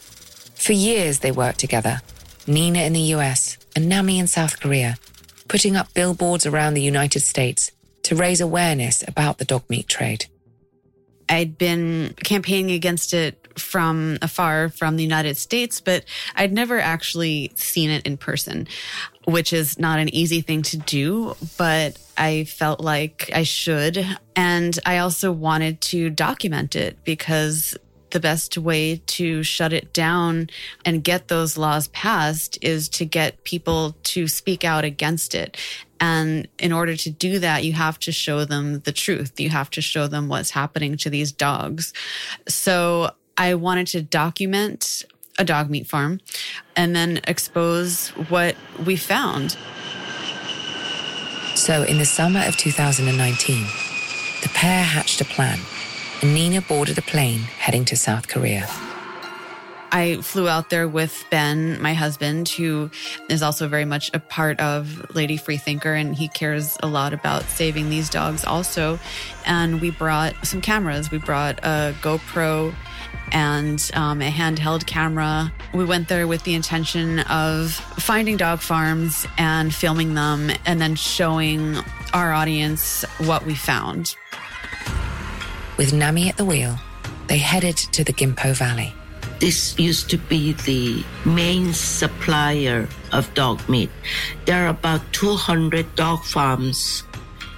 For 0.56 0.74
years, 0.74 1.20
they 1.20 1.32
worked 1.32 1.60
together 1.60 2.02
Nina 2.48 2.80
in 2.80 2.94
the 2.94 3.14
US 3.16 3.58
and 3.76 3.90
Nami 3.90 4.20
in 4.20 4.28
South 4.28 4.60
Korea, 4.60 4.98
putting 5.48 5.76
up 5.76 5.94
billboards 5.94 6.46
around 6.46 6.74
the 6.76 6.82
United 6.82 7.22
States 7.22 7.72
to 8.06 8.16
raise 8.16 8.40
awareness 8.40 9.04
about 9.08 9.40
the 9.40 9.46
dog 9.46 9.64
meat 9.68 9.88
trade. 9.88 10.28
I'd 11.28 11.58
been 11.58 12.14
campaigning 12.24 12.76
against 12.76 13.16
it 13.16 13.48
from 13.58 14.20
afar 14.22 14.70
from 14.70 14.96
the 14.96 15.02
United 15.02 15.38
States, 15.38 15.82
but 15.82 16.06
I'd 16.36 16.54
never 16.54 16.80
actually 16.80 17.52
seen 17.56 17.90
it 17.90 18.06
in 18.06 18.18
person, 18.18 18.68
which 19.26 19.54
is 19.54 19.80
not 19.80 19.98
an 19.98 20.14
easy 20.14 20.42
thing 20.42 20.62
to 20.64 20.78
do, 20.78 21.36
but 21.58 21.98
I 22.16 22.44
felt 22.44 22.80
like 22.80 23.32
I 23.34 23.42
should. 23.42 24.06
And 24.36 24.78
I 24.86 25.00
also 25.00 25.32
wanted 25.32 25.82
to 25.82 26.12
document 26.12 26.76
it 26.76 27.04
because 27.06 27.76
the 28.12 28.20
best 28.20 28.58
way 28.58 29.02
to 29.08 29.44
shut 29.44 29.74
it 29.74 29.92
down 29.94 30.50
and 30.86 31.04
get 31.04 31.28
those 31.28 31.58
laws 31.58 31.88
passed 31.90 32.58
is 32.62 32.88
to 32.88 33.04
get 33.04 33.44
people 33.44 33.96
to 34.04 34.28
speak 34.28 34.64
out 34.64 34.86
against 34.86 35.34
it. 35.36 35.58
And 36.00 36.48
in 36.60 36.72
order 36.72 36.96
to 36.96 37.10
do 37.10 37.40
that, 37.40 37.64
you 37.64 37.74
have 37.74 38.00
to 38.00 38.12
show 38.12 38.46
them 38.46 38.80
the 38.82 38.92
truth. 38.92 39.40
You 39.40 39.50
have 39.50 39.70
to 39.72 39.82
show 39.82 40.08
them 40.08 40.28
what's 40.28 40.52
happening 40.52 40.98
to 40.98 41.10
these 41.10 41.32
dogs. 41.32 41.94
So 42.48 43.12
I 43.38 43.56
wanted 43.56 43.88
to 43.88 44.02
document 44.02 45.04
a 45.38 45.46
dog 45.46 45.70
meat 45.70 45.88
farm 45.88 46.20
and 46.76 46.96
then 46.96 47.22
expose 47.28 48.10
what 48.30 48.56
we 48.86 48.96
found. 48.96 49.58
So 51.56 51.84
in 51.84 51.98
the 51.98 52.06
summer 52.06 52.42
of 52.46 52.58
2019, 52.58 53.66
the 54.42 54.50
pair 54.50 54.84
hatched 54.84 55.22
a 55.22 55.26
plan 55.26 55.60
and 56.22 56.34
Nina 56.34 56.62
boarded 56.62 56.98
a 56.98 57.02
plane 57.02 57.42
heading 57.42 57.86
to 57.86 57.96
South 57.96 58.28
Korea. 58.28 58.68
I 59.92 60.18
flew 60.22 60.50
out 60.50 60.70
there 60.70 60.88
with 60.88 61.26
Ben, 61.30 61.82
my 61.82 61.94
husband, 61.94 62.50
who 62.50 62.90
is 63.30 63.42
also 63.42 63.68
very 63.68 63.86
much 63.86 64.12
a 64.14 64.20
part 64.20 64.60
of 64.60 65.16
Lady 65.16 65.38
Freethinker, 65.38 65.94
and 65.94 66.16
he 66.16 66.28
cares 66.28 66.78
a 66.84 66.88
lot 66.88 67.14
about 67.14 67.44
saving 67.44 67.90
these 67.90 68.10
dogs 68.10 68.44
also. 68.44 69.00
And 69.46 69.80
we 69.80 69.92
brought 69.92 70.34
some 70.46 70.62
cameras. 70.62 71.12
We 71.12 71.18
brought 71.18 71.60
a 71.60 71.96
GoPro 72.02 72.74
and 73.32 73.92
um, 73.94 74.22
a 74.22 74.30
handheld 74.30 74.86
camera. 74.86 75.52
We 75.74 75.86
went 75.86 76.08
there 76.08 76.28
with 76.28 76.44
the 76.44 76.54
intention 76.56 77.20
of 77.22 77.72
finding 77.72 78.38
dog 78.38 78.60
farms 78.60 79.26
and 79.38 79.74
filming 79.74 80.14
them 80.14 80.52
and 80.66 80.80
then 80.80 80.96
showing 80.96 81.78
our 82.14 82.34
audience 82.34 83.04
what 83.20 83.46
we 83.46 83.56
found. 83.56 84.16
With 85.78 85.94
Nami 85.94 86.30
at 86.30 86.38
the 86.38 86.46
wheel, 86.46 86.78
they 87.28 87.38
headed 87.38 87.76
to 87.78 88.04
the 88.04 88.14
Gimpo 88.14 88.56
Valley. 88.56 88.94
This 89.40 89.78
used 89.78 90.10
to 90.12 90.18
be 90.18 90.54
the 90.54 91.04
main 91.26 91.74
supplier 91.74 92.88
of 93.12 93.34
dog 93.34 93.68
meat. 93.68 93.90
There 94.46 94.66
are 94.66 94.70
about 94.70 95.02
200 95.12 95.96
dog 95.96 96.24
farms 96.24 97.04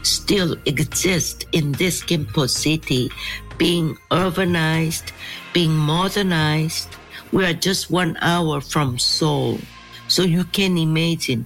still 0.01 0.55
exist 0.65 1.45
in 1.51 1.73
this 1.73 2.01
Gimpo 2.03 2.49
city, 2.49 3.11
being 3.57 3.97
urbanized, 4.11 5.11
being 5.53 5.75
modernized. 5.75 6.89
We 7.31 7.45
are 7.45 7.53
just 7.53 7.91
one 7.91 8.17
hour 8.21 8.61
from 8.61 8.97
Seoul. 8.97 9.59
So 10.07 10.23
you 10.23 10.45
can 10.45 10.77
imagine 10.77 11.45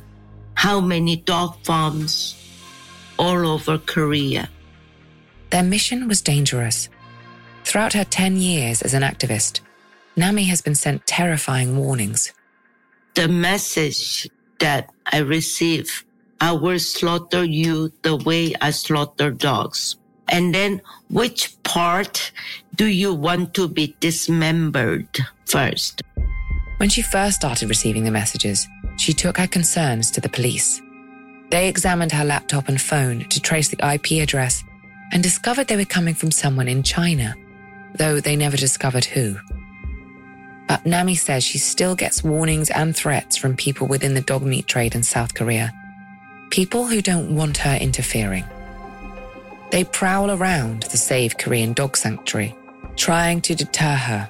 how 0.53 0.79
many 0.79 1.17
dog 1.17 1.57
farms 1.63 2.35
all 3.17 3.47
over 3.47 3.77
Korea. 3.79 4.49
Their 5.49 5.63
mission 5.63 6.07
was 6.07 6.21
dangerous. 6.21 6.87
Throughout 7.63 7.93
her 7.93 8.05
10 8.05 8.37
years 8.37 8.81
as 8.81 8.93
an 8.93 9.03
activist, 9.03 9.61
Nami 10.15 10.43
has 10.43 10.61
been 10.61 10.75
sent 10.75 11.07
terrifying 11.07 11.77
warnings. 11.77 12.33
The 13.15 13.27
message 13.27 14.29
that 14.59 14.89
I 15.05 15.19
receive, 15.19 16.03
I 16.39 16.51
will 16.51 16.79
slaughter 16.79 17.43
you 17.43 17.91
the 18.01 18.17
way 18.17 18.53
I 18.61 18.71
slaughter 18.71 19.31
dogs. 19.31 19.95
And 20.27 20.53
then 20.53 20.81
which 21.09 21.61
part 21.63 22.31
do 22.75 22.87
you 22.87 23.13
want 23.13 23.53
to 23.55 23.67
be 23.67 23.95
dismembered 23.99 25.17
first? 25.45 26.01
When 26.77 26.89
she 26.89 27.01
first 27.01 27.37
started 27.37 27.69
receiving 27.69 28.03
the 28.03 28.11
messages, 28.11 28.67
she 28.97 29.13
took 29.13 29.37
her 29.37 29.47
concerns 29.47 30.11
to 30.11 30.21
the 30.21 30.29
police. 30.29 30.81
They 31.51 31.67
examined 31.67 32.11
her 32.13 32.23
laptop 32.25 32.69
and 32.69 32.81
phone 32.81 33.27
to 33.29 33.41
trace 33.41 33.69
the 33.69 33.93
IP 33.93 34.23
address 34.23 34.63
and 35.11 35.21
discovered 35.21 35.67
they 35.67 35.75
were 35.75 35.85
coming 35.85 36.15
from 36.15 36.31
someone 36.31 36.67
in 36.67 36.83
China, 36.83 37.35
though 37.95 38.19
they 38.19 38.35
never 38.35 38.57
discovered 38.57 39.05
who. 39.05 39.37
But 40.71 40.85
Nami 40.85 41.15
says 41.15 41.43
she 41.43 41.57
still 41.57 41.95
gets 41.95 42.23
warnings 42.23 42.69
and 42.69 42.95
threats 42.95 43.35
from 43.35 43.57
people 43.57 43.87
within 43.87 44.13
the 44.13 44.21
dog 44.21 44.41
meat 44.41 44.67
trade 44.67 44.95
in 44.95 45.03
South 45.03 45.33
Korea. 45.33 45.73
People 46.49 46.87
who 46.87 47.01
don't 47.01 47.35
want 47.35 47.57
her 47.57 47.75
interfering. 47.75 48.45
They 49.71 49.83
prowl 49.83 50.31
around 50.31 50.83
the 50.83 50.95
Save 50.95 51.37
Korean 51.37 51.73
Dog 51.73 51.97
Sanctuary, 51.97 52.55
trying 52.95 53.41
to 53.41 53.53
deter 53.53 53.95
her. 53.95 54.29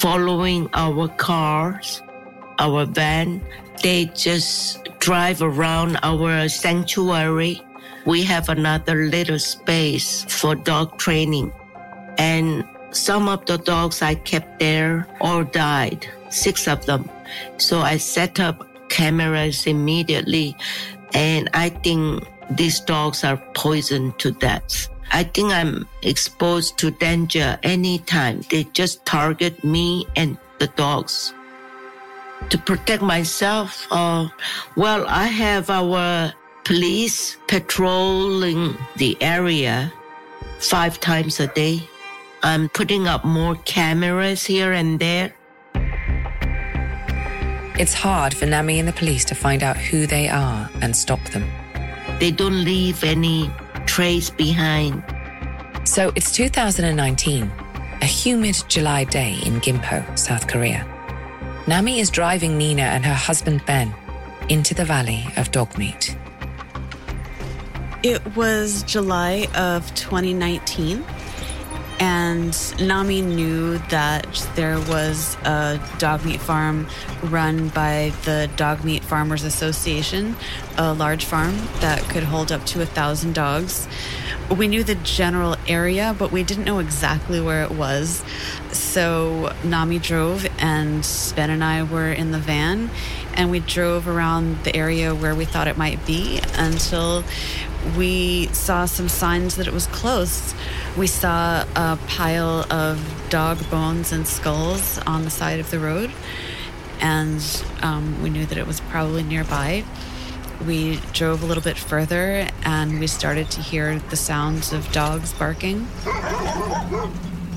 Following 0.00 0.68
our 0.74 1.06
cars, 1.06 2.02
our 2.58 2.84
van, 2.84 3.40
they 3.84 4.06
just 4.16 4.82
drive 4.98 5.42
around 5.42 5.96
our 6.02 6.48
sanctuary. 6.48 7.62
We 8.04 8.24
have 8.24 8.48
another 8.48 9.04
little 9.04 9.38
space 9.38 10.24
for 10.24 10.56
dog 10.56 10.98
training. 10.98 11.52
And 12.18 12.64
some 12.92 13.28
of 13.28 13.44
the 13.46 13.58
dogs 13.58 14.02
I 14.02 14.14
kept 14.14 14.60
there 14.60 15.08
all 15.20 15.44
died, 15.44 16.06
six 16.30 16.68
of 16.68 16.86
them. 16.86 17.08
So 17.58 17.80
I 17.80 17.96
set 17.96 18.40
up 18.40 18.66
cameras 18.88 19.66
immediately. 19.66 20.56
And 21.14 21.48
I 21.54 21.70
think 21.70 22.24
these 22.50 22.80
dogs 22.80 23.24
are 23.24 23.36
poisoned 23.54 24.18
to 24.20 24.30
death. 24.32 24.88
I 25.12 25.24
think 25.24 25.52
I'm 25.52 25.86
exposed 26.02 26.78
to 26.78 26.90
danger 26.90 27.58
anytime. 27.62 28.42
They 28.50 28.64
just 28.72 29.04
target 29.04 29.62
me 29.64 30.06
and 30.16 30.38
the 30.58 30.68
dogs. 30.68 31.34
To 32.48 32.58
protect 32.58 33.02
myself, 33.02 33.86
uh, 33.90 34.28
well, 34.76 35.04
I 35.06 35.26
have 35.26 35.70
our 35.70 36.32
police 36.64 37.36
patrolling 37.46 38.76
the 38.96 39.16
area 39.20 39.92
five 40.58 40.98
times 41.00 41.40
a 41.40 41.46
day. 41.48 41.82
I'm 42.44 42.68
putting 42.70 43.06
up 43.06 43.24
more 43.24 43.54
cameras 43.64 44.44
here 44.44 44.72
and 44.72 44.98
there. 44.98 45.32
It's 47.78 47.94
hard 47.94 48.34
for 48.34 48.46
Nami 48.46 48.80
and 48.80 48.88
the 48.88 48.92
police 48.92 49.24
to 49.26 49.36
find 49.36 49.62
out 49.62 49.76
who 49.76 50.08
they 50.08 50.28
are 50.28 50.68
and 50.80 50.94
stop 50.96 51.22
them. 51.30 51.48
They 52.18 52.32
don't 52.32 52.64
leave 52.64 53.04
any 53.04 53.48
trace 53.86 54.28
behind. 54.28 55.04
So 55.84 56.10
it's 56.16 56.32
2019, 56.32 57.50
a 58.00 58.04
humid 58.06 58.56
July 58.66 59.04
day 59.04 59.38
in 59.46 59.60
Gimpo, 59.60 60.18
South 60.18 60.48
Korea. 60.48 60.84
Nami 61.68 62.00
is 62.00 62.10
driving 62.10 62.58
Nina 62.58 62.82
and 62.82 63.04
her 63.06 63.14
husband 63.14 63.64
Ben 63.66 63.94
into 64.48 64.74
the 64.74 64.84
valley 64.84 65.24
of 65.36 65.52
dog 65.52 65.78
meat. 65.78 66.16
It 68.02 68.20
was 68.34 68.82
July 68.82 69.46
of 69.54 69.94
2019, 69.94 71.04
and 72.02 72.80
Nami 72.80 73.22
knew 73.22 73.78
that 73.78 74.26
there 74.56 74.80
was 74.80 75.36
a 75.44 75.80
dog 75.98 76.24
meat 76.24 76.40
farm 76.40 76.88
run 77.22 77.68
by 77.68 78.12
the 78.24 78.50
Dog 78.56 78.82
Meat 78.82 79.04
Farmers 79.04 79.44
Association, 79.44 80.34
a 80.76 80.92
large 80.94 81.24
farm 81.24 81.56
that 81.78 82.02
could 82.10 82.24
hold 82.24 82.50
up 82.50 82.66
to 82.66 82.82
a 82.82 82.86
thousand 82.86 83.36
dogs. 83.36 83.86
We 84.50 84.66
knew 84.66 84.82
the 84.82 84.96
general 84.96 85.54
area, 85.68 86.16
but 86.18 86.32
we 86.32 86.42
didn't 86.42 86.64
know 86.64 86.80
exactly 86.80 87.40
where 87.40 87.62
it 87.62 87.70
was. 87.70 88.24
So 88.72 89.54
Nami 89.62 90.00
drove, 90.00 90.44
and 90.58 91.08
Ben 91.36 91.50
and 91.50 91.62
I 91.62 91.84
were 91.84 92.10
in 92.10 92.32
the 92.32 92.40
van, 92.40 92.90
and 93.34 93.50
we 93.50 93.60
drove 93.60 94.08
around 94.08 94.64
the 94.64 94.74
area 94.74 95.14
where 95.14 95.34
we 95.34 95.44
thought 95.44 95.68
it 95.68 95.76
might 95.76 96.04
be 96.06 96.40
until 96.54 97.24
we 97.96 98.46
saw 98.48 98.84
some 98.84 99.08
signs 99.08 99.56
that 99.56 99.66
it 99.66 99.72
was 99.72 99.86
close. 99.88 100.54
We 100.96 101.06
saw 101.06 101.64
a 101.74 101.98
pile 102.08 102.66
of 102.72 103.26
dog 103.28 103.58
bones 103.70 104.12
and 104.12 104.26
skulls 104.26 104.98
on 105.06 105.24
the 105.24 105.30
side 105.30 105.58
of 105.58 105.70
the 105.70 105.78
road, 105.78 106.12
and 107.00 107.64
um, 107.82 108.22
we 108.22 108.30
knew 108.30 108.46
that 108.46 108.58
it 108.58 108.66
was 108.66 108.80
probably 108.80 109.22
nearby. 109.22 109.84
We 110.66 111.00
drove 111.12 111.42
a 111.42 111.46
little 111.46 111.62
bit 111.62 111.76
further 111.76 112.48
and 112.64 113.00
we 113.00 113.08
started 113.08 113.50
to 113.50 113.60
hear 113.60 113.98
the 113.98 114.16
sounds 114.16 114.72
of 114.72 114.90
dogs 114.92 115.32
barking. 115.32 115.88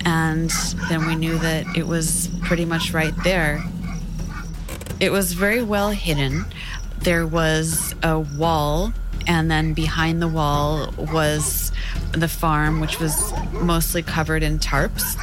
And 0.05 0.49
then 0.89 1.05
we 1.05 1.15
knew 1.15 1.37
that 1.37 1.65
it 1.77 1.85
was 1.85 2.29
pretty 2.41 2.65
much 2.65 2.93
right 2.93 3.13
there. 3.23 3.63
It 4.99 5.11
was 5.11 5.33
very 5.33 5.61
well 5.61 5.91
hidden. 5.91 6.45
There 6.99 7.27
was 7.27 7.93
a 8.01 8.19
wall, 8.19 8.93
and 9.27 9.51
then 9.51 9.73
behind 9.73 10.21
the 10.21 10.27
wall 10.27 10.93
was 10.97 11.71
the 12.13 12.27
farm, 12.27 12.79
which 12.79 12.99
was 12.99 13.33
mostly 13.51 14.01
covered 14.01 14.41
in 14.41 14.59
tarps 14.59 15.17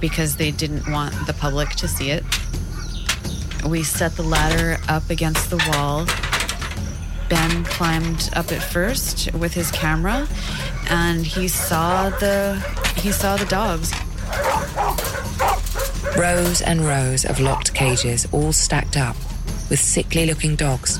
because 0.00 0.36
they 0.36 0.50
didn't 0.50 0.88
want 0.90 1.14
the 1.26 1.32
public 1.32 1.70
to 1.70 1.88
see 1.88 2.10
it. 2.10 2.24
We 3.66 3.82
set 3.82 4.14
the 4.14 4.22
ladder 4.22 4.78
up 4.88 5.10
against 5.10 5.50
the 5.50 5.58
wall. 5.72 6.06
Ben 7.28 7.64
climbed 7.64 8.30
up 8.34 8.52
at 8.52 8.62
first 8.62 9.32
with 9.34 9.52
his 9.52 9.70
camera 9.70 10.26
and 10.88 11.26
he 11.26 11.48
saw 11.48 12.08
the 12.08 12.54
he 12.96 13.12
saw 13.12 13.36
the 13.36 13.44
dogs. 13.46 13.92
Rows 16.16 16.62
and 16.62 16.80
rows 16.80 17.24
of 17.24 17.40
locked 17.40 17.74
cages 17.74 18.26
all 18.32 18.52
stacked 18.52 18.96
up 18.96 19.16
with 19.70 19.78
sickly 19.78 20.26
looking 20.26 20.56
dogs 20.56 20.98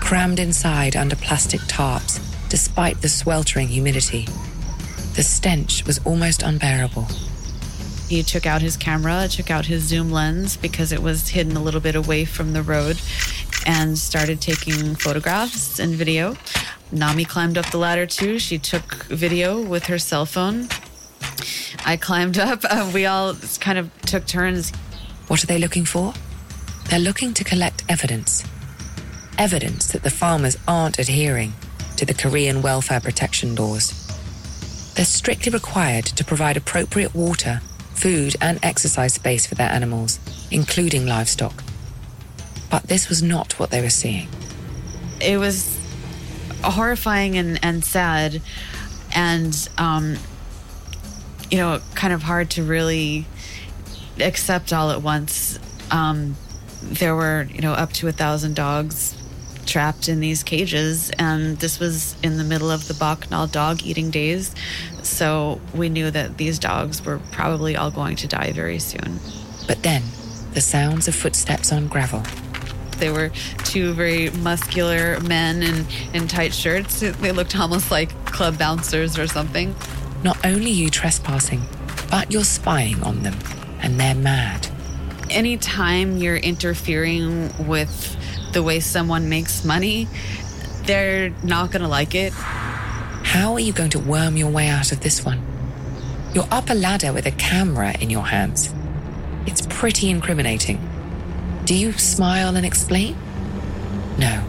crammed 0.00 0.38
inside 0.38 0.96
under 0.96 1.16
plastic 1.16 1.60
tarps 1.62 2.20
despite 2.48 3.00
the 3.00 3.08
sweltering 3.08 3.68
humidity. 3.68 4.26
The 5.14 5.22
stench 5.22 5.86
was 5.86 6.00
almost 6.04 6.42
unbearable. 6.42 7.06
He 8.08 8.22
took 8.22 8.44
out 8.44 8.60
his 8.60 8.76
camera, 8.76 9.26
took 9.28 9.50
out 9.50 9.64
his 9.64 9.84
zoom 9.84 10.10
lens 10.10 10.56
because 10.56 10.92
it 10.92 11.02
was 11.02 11.28
hidden 11.28 11.56
a 11.56 11.62
little 11.62 11.80
bit 11.80 11.94
away 11.94 12.26
from 12.26 12.52
the 12.52 12.62
road, 12.62 13.00
and 13.64 13.96
started 13.96 14.40
taking 14.40 14.96
photographs 14.96 15.78
and 15.78 15.94
video. 15.94 16.36
Nami 16.90 17.24
climbed 17.24 17.56
up 17.56 17.70
the 17.70 17.78
ladder 17.78 18.04
too. 18.04 18.38
She 18.38 18.58
took 18.58 19.04
video 19.04 19.62
with 19.62 19.86
her 19.86 19.98
cell 19.98 20.26
phone. 20.26 20.68
I 21.84 21.96
climbed 21.96 22.38
up. 22.38 22.64
Uh, 22.72 22.90
we 22.94 23.06
all 23.06 23.34
kind 23.60 23.76
of 23.76 23.90
took 24.02 24.26
turns. 24.26 24.70
What 25.26 25.42
are 25.42 25.46
they 25.46 25.58
looking 25.58 25.84
for? 25.84 26.14
They're 26.88 26.98
looking 26.98 27.34
to 27.34 27.44
collect 27.44 27.84
evidence. 27.88 28.44
Evidence 29.36 29.92
that 29.92 30.02
the 30.02 30.10
farmers 30.10 30.56
aren't 30.66 30.98
adhering 30.98 31.52
to 31.96 32.06
the 32.06 32.14
Korean 32.14 32.62
welfare 32.62 33.00
protection 33.00 33.54
laws. 33.54 33.92
They're 34.94 35.04
strictly 35.04 35.52
required 35.52 36.04
to 36.06 36.24
provide 36.24 36.56
appropriate 36.56 37.14
water, 37.14 37.60
food, 37.94 38.36
and 38.40 38.58
exercise 38.62 39.14
space 39.14 39.46
for 39.46 39.54
their 39.54 39.70
animals, 39.70 40.18
including 40.50 41.06
livestock. 41.06 41.62
But 42.70 42.84
this 42.84 43.08
was 43.08 43.22
not 43.22 43.58
what 43.58 43.70
they 43.70 43.80
were 43.80 43.90
seeing. 43.90 44.28
It 45.20 45.38
was 45.38 45.78
horrifying 46.62 47.36
and, 47.36 47.58
and 47.62 47.84
sad, 47.84 48.40
and, 49.14 49.68
um, 49.78 50.16
you 51.52 51.58
know, 51.58 51.80
kind 51.94 52.14
of 52.14 52.22
hard 52.22 52.48
to 52.48 52.64
really 52.64 53.26
accept 54.18 54.72
all 54.72 54.90
at 54.90 55.02
once. 55.02 55.58
Um, 55.90 56.34
there 56.82 57.14
were, 57.14 57.46
you 57.52 57.60
know, 57.60 57.74
up 57.74 57.92
to 57.92 58.08
a 58.08 58.12
thousand 58.12 58.56
dogs 58.56 59.14
trapped 59.66 60.08
in 60.08 60.18
these 60.18 60.42
cages, 60.42 61.10
and 61.18 61.58
this 61.58 61.78
was 61.78 62.16
in 62.22 62.38
the 62.38 62.44
middle 62.44 62.70
of 62.70 62.88
the 62.88 62.94
Boknal 62.94 63.52
dog 63.52 63.82
eating 63.84 64.10
days. 64.10 64.54
So 65.02 65.60
we 65.74 65.90
knew 65.90 66.10
that 66.10 66.38
these 66.38 66.58
dogs 66.58 67.04
were 67.04 67.20
probably 67.32 67.76
all 67.76 67.90
going 67.90 68.16
to 68.16 68.26
die 68.26 68.52
very 68.52 68.78
soon. 68.78 69.20
But 69.66 69.82
then, 69.82 70.02
the 70.54 70.62
sounds 70.62 71.06
of 71.06 71.14
footsteps 71.14 71.70
on 71.70 71.86
gravel. 71.86 72.22
They 72.96 73.10
were 73.10 73.30
two 73.64 73.92
very 73.92 74.30
muscular 74.30 75.20
men 75.20 75.62
in, 75.62 75.86
in 76.14 76.28
tight 76.28 76.54
shirts. 76.54 77.00
They 77.00 77.32
looked 77.32 77.58
almost 77.58 77.90
like 77.90 78.10
club 78.24 78.58
bouncers 78.58 79.18
or 79.18 79.26
something. 79.26 79.74
Not 80.22 80.38
only 80.44 80.70
you 80.70 80.88
trespassing, 80.88 81.62
but 82.10 82.30
you're 82.30 82.44
spying 82.44 83.02
on 83.02 83.22
them, 83.22 83.34
and 83.80 83.98
they're 83.98 84.14
mad. 84.14 84.68
Anytime 85.30 86.16
you're 86.16 86.36
interfering 86.36 87.50
with 87.66 88.16
the 88.52 88.62
way 88.62 88.80
someone 88.80 89.28
makes 89.28 89.64
money, 89.64 90.06
they're 90.84 91.30
not 91.42 91.70
going 91.70 91.82
to 91.82 91.88
like 91.88 92.14
it. 92.14 92.32
How 92.32 93.54
are 93.54 93.60
you 93.60 93.72
going 93.72 93.90
to 93.90 93.98
worm 93.98 94.36
your 94.36 94.50
way 94.50 94.68
out 94.68 94.92
of 94.92 95.00
this 95.00 95.24
one? 95.24 95.40
You're 96.34 96.48
up 96.50 96.70
a 96.70 96.74
ladder 96.74 97.12
with 97.12 97.26
a 97.26 97.30
camera 97.32 97.94
in 97.98 98.10
your 98.10 98.26
hands. 98.26 98.72
It's 99.46 99.66
pretty 99.68 100.10
incriminating. 100.10 100.80
Do 101.64 101.74
you 101.74 101.92
smile 101.92 102.56
and 102.56 102.66
explain? 102.66 103.16
No. 104.18 104.44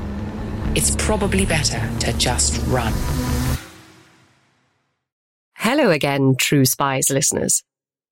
It's 0.75 0.95
probably 0.97 1.45
better 1.45 1.81
to 1.99 2.13
just 2.17 2.61
run. 2.67 2.93
Hello 5.75 5.89
again, 5.89 6.35
True 6.37 6.65
Spies 6.65 7.09
listeners. 7.09 7.63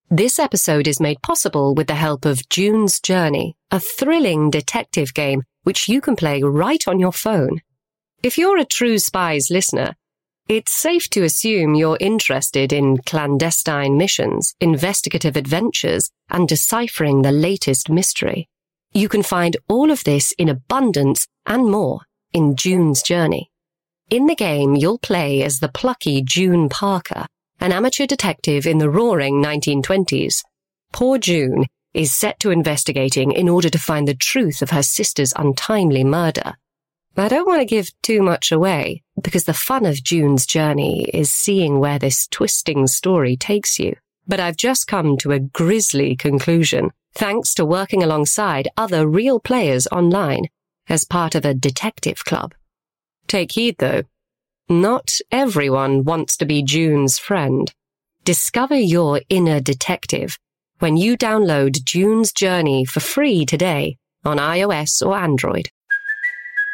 This 0.10 0.40
episode 0.40 0.88
is 0.88 1.00
made 1.00 1.22
possible 1.22 1.76
with 1.76 1.86
the 1.86 1.94
help 1.94 2.26
of 2.26 2.50
June's 2.50 3.00
Journey, 3.00 3.56
a 3.70 3.80
thrilling 3.80 4.50
detective 4.50 5.14
game 5.14 5.44
which 5.62 5.88
you 5.88 6.02
can 6.02 6.16
play 6.16 6.42
right 6.42 6.84
on 6.88 7.00
your 7.00 7.12
phone. 7.12 7.62
If 8.24 8.36
you're 8.36 8.58
a 8.58 8.66
True 8.66 8.98
Spies 8.98 9.52
listener, 9.52 9.94
it's 10.50 10.72
safe 10.72 11.08
to 11.12 11.22
assume 11.22 11.76
you're 11.76 12.00
interested 12.00 12.74
in 12.74 12.98
clandestine 12.98 13.96
missions, 13.96 14.56
investigative 14.60 15.36
adventures, 15.36 16.10
and 16.32 16.48
deciphering 16.48 17.22
the 17.22 17.32
latest 17.32 17.92
mystery. 17.92 18.50
You 18.92 19.08
can 19.08 19.22
find 19.22 19.56
all 19.70 19.92
of 19.92 20.04
this 20.04 20.32
in 20.40 20.50
abundance 20.50 21.28
and 21.46 21.70
more 21.70 22.00
in 22.34 22.56
June's 22.56 23.04
Journey. 23.04 23.52
In 24.10 24.26
the 24.26 24.36
game, 24.36 24.76
you'll 24.76 24.98
play 24.98 25.44
as 25.44 25.60
the 25.60 25.70
plucky 25.70 26.24
June 26.24 26.68
Parker, 26.68 27.28
an 27.62 27.72
amateur 27.72 28.08
detective 28.08 28.66
in 28.66 28.80
the 28.80 28.90
roaring 28.90 29.36
1920s. 29.36 30.44
Poor 30.92 31.20
June 31.20 31.68
is 31.94 32.12
set 32.12 32.40
to 32.40 32.50
investigating 32.50 33.32
in 33.32 33.48
order 33.48 33.70
to 33.70 33.78
find 33.78 34.08
the 34.08 34.16
truth 34.16 34.64
of 34.64 34.72
her 34.72 34.82
sister's 34.82 35.32
untimely 35.36 36.04
murder. 36.04 36.56
I 37.16 37.28
don't 37.28 37.46
want 37.46 37.60
to 37.60 37.66
give 37.66 37.92
too 38.02 38.24
much 38.24 38.52
away 38.52 39.04
because 39.22 39.44
the 39.44 39.54
fun 39.54 39.86
of 39.86 40.02
June's 40.02 40.48
journey 40.48 41.04
is 41.14 41.30
seeing 41.30 41.80
where 41.80 42.00
this 42.00 42.28
twisting 42.28 42.88
story 42.88 43.38
takes 43.38 43.78
you. 43.78 43.96
But 44.28 44.40
I've 44.40 44.58
just 44.58 44.88
come 44.88 45.18
to 45.18 45.32
a 45.32 45.40
grisly 45.40 46.16
conclusion 46.16 46.90
thanks 47.14 47.54
to 47.56 47.66
working 47.66 48.02
alongside 48.02 48.70
other 48.76 49.08
real 49.08 49.40
players 49.40 49.86
online 49.88 50.48
as 50.90 51.06
part 51.06 51.36
of 51.36 51.46
a 51.46 51.54
detective 51.54 52.26
club. 52.26 52.56
Take 53.28 53.52
heed 53.52 53.76
though. 53.78 54.04
Not 54.72 55.18
everyone 55.34 56.06
wants 56.06 56.38
to 56.38 56.46
be 56.46 56.64
June's 56.64 57.20
friend. 57.20 57.70
Discover 58.24 58.76
your 58.76 59.20
inner 59.28 59.60
detective 59.60 60.40
when 60.80 60.96
you 60.96 61.18
download 61.18 61.84
June's 61.84 62.32
Journey 62.32 62.86
for 62.86 63.02
free 63.02 63.46
today 63.46 63.98
on 64.24 64.38
iOS 64.38 65.06
or 65.06 65.18
Android. 65.18 65.68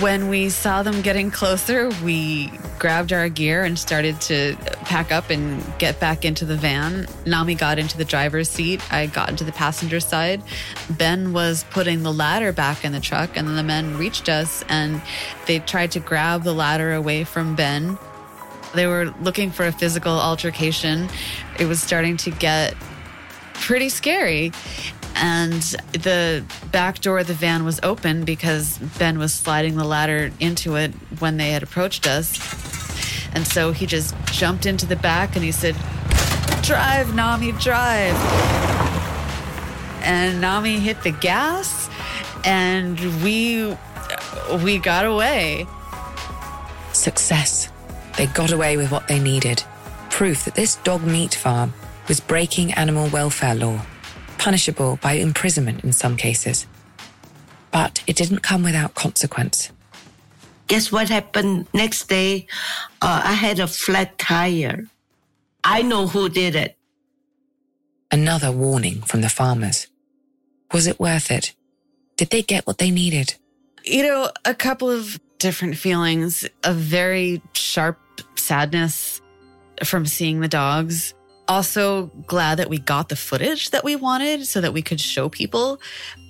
When 0.00 0.28
we 0.28 0.50
saw 0.50 0.82
them 0.82 1.00
getting 1.00 1.30
closer, 1.30 1.90
we 2.02 2.50
grabbed 2.76 3.12
our 3.12 3.28
gear 3.28 3.62
and 3.62 3.78
started 3.78 4.20
to 4.22 4.56
pack 4.82 5.12
up 5.12 5.30
and 5.30 5.62
get 5.78 6.00
back 6.00 6.24
into 6.24 6.44
the 6.44 6.56
van. 6.56 7.06
Nami 7.24 7.54
got 7.54 7.78
into 7.78 7.96
the 7.96 8.04
driver's 8.04 8.48
seat. 8.48 8.82
I 8.92 9.06
got 9.06 9.28
into 9.28 9.44
the 9.44 9.52
passenger 9.52 10.00
side. 10.00 10.42
Ben 10.90 11.32
was 11.32 11.64
putting 11.70 12.02
the 12.02 12.12
ladder 12.12 12.52
back 12.52 12.84
in 12.84 12.90
the 12.90 12.98
truck, 12.98 13.36
and 13.36 13.46
then 13.46 13.54
the 13.54 13.62
men 13.62 13.96
reached 13.96 14.28
us 14.28 14.64
and 14.68 15.00
they 15.46 15.60
tried 15.60 15.92
to 15.92 16.00
grab 16.00 16.42
the 16.42 16.52
ladder 16.52 16.92
away 16.92 17.22
from 17.22 17.54
Ben. 17.54 17.96
They 18.74 18.88
were 18.88 19.14
looking 19.20 19.52
for 19.52 19.66
a 19.66 19.72
physical 19.72 20.18
altercation. 20.18 21.08
It 21.60 21.66
was 21.66 21.80
starting 21.80 22.16
to 22.18 22.32
get 22.32 22.74
pretty 23.54 23.88
scary. 23.88 24.50
And 25.16 25.62
the 25.92 26.44
back 26.70 27.00
door 27.00 27.18
of 27.18 27.26
the 27.26 27.34
van 27.34 27.64
was 27.64 27.80
open 27.82 28.24
because 28.24 28.78
Ben 28.98 29.18
was 29.18 29.32
sliding 29.32 29.76
the 29.76 29.84
ladder 29.84 30.30
into 30.40 30.76
it 30.76 30.92
when 31.18 31.38
they 31.38 31.50
had 31.50 31.62
approached 31.62 32.06
us. 32.06 32.38
And 33.34 33.46
so 33.46 33.72
he 33.72 33.86
just 33.86 34.14
jumped 34.26 34.66
into 34.66 34.86
the 34.86 34.96
back 34.96 35.34
and 35.36 35.44
he 35.44 35.52
said, 35.52 35.74
Drive, 36.62 37.14
Nami, 37.14 37.52
drive. 37.52 38.16
And 40.02 40.40
Nami 40.40 40.78
hit 40.78 41.02
the 41.02 41.10
gas 41.10 41.88
and 42.44 42.98
we 43.22 43.76
we 44.62 44.78
got 44.78 45.04
away. 45.04 45.66
Success. 46.92 47.68
They 48.16 48.26
got 48.26 48.52
away 48.52 48.76
with 48.76 48.90
what 48.90 49.08
they 49.08 49.18
needed. 49.18 49.62
Proof 50.10 50.44
that 50.44 50.54
this 50.54 50.76
dog 50.76 51.02
meat 51.04 51.34
farm 51.34 51.74
was 52.08 52.20
breaking 52.20 52.72
animal 52.74 53.08
welfare 53.08 53.54
law, 53.54 53.84
punishable 54.38 54.98
by 55.02 55.12
imprisonment 55.14 55.84
in 55.84 55.92
some 55.92 56.16
cases. 56.16 56.66
But 57.70 58.02
it 58.06 58.16
didn't 58.16 58.40
come 58.40 58.62
without 58.62 58.94
consequence. 58.94 59.70
Guess 60.68 60.90
what 60.90 61.08
happened 61.08 61.66
next 61.72 62.08
day? 62.08 62.46
Uh, 63.00 63.22
I 63.24 63.34
had 63.34 63.60
a 63.60 63.66
flat 63.66 64.18
tire. 64.18 64.86
I 65.62 65.82
know 65.82 66.06
who 66.06 66.28
did 66.28 66.54
it. 66.56 66.76
Another 68.10 68.50
warning 68.50 69.02
from 69.02 69.20
the 69.20 69.28
farmers. 69.28 69.86
Was 70.72 70.86
it 70.86 70.98
worth 70.98 71.30
it? 71.30 71.54
Did 72.16 72.30
they 72.30 72.42
get 72.42 72.66
what 72.66 72.78
they 72.78 72.90
needed? 72.90 73.34
You 73.84 74.02
know, 74.02 74.30
a 74.44 74.54
couple 74.54 74.90
of 74.90 75.20
different 75.38 75.76
feelings, 75.76 76.48
a 76.64 76.72
very 76.72 77.42
sharp 77.52 77.98
sadness 78.36 79.20
from 79.84 80.06
seeing 80.06 80.40
the 80.40 80.48
dogs. 80.48 81.14
Also, 81.48 82.06
glad 82.26 82.58
that 82.58 82.68
we 82.68 82.78
got 82.78 83.08
the 83.08 83.14
footage 83.14 83.70
that 83.70 83.84
we 83.84 83.94
wanted 83.94 84.44
so 84.46 84.60
that 84.60 84.72
we 84.72 84.82
could 84.82 85.00
show 85.00 85.28
people 85.28 85.80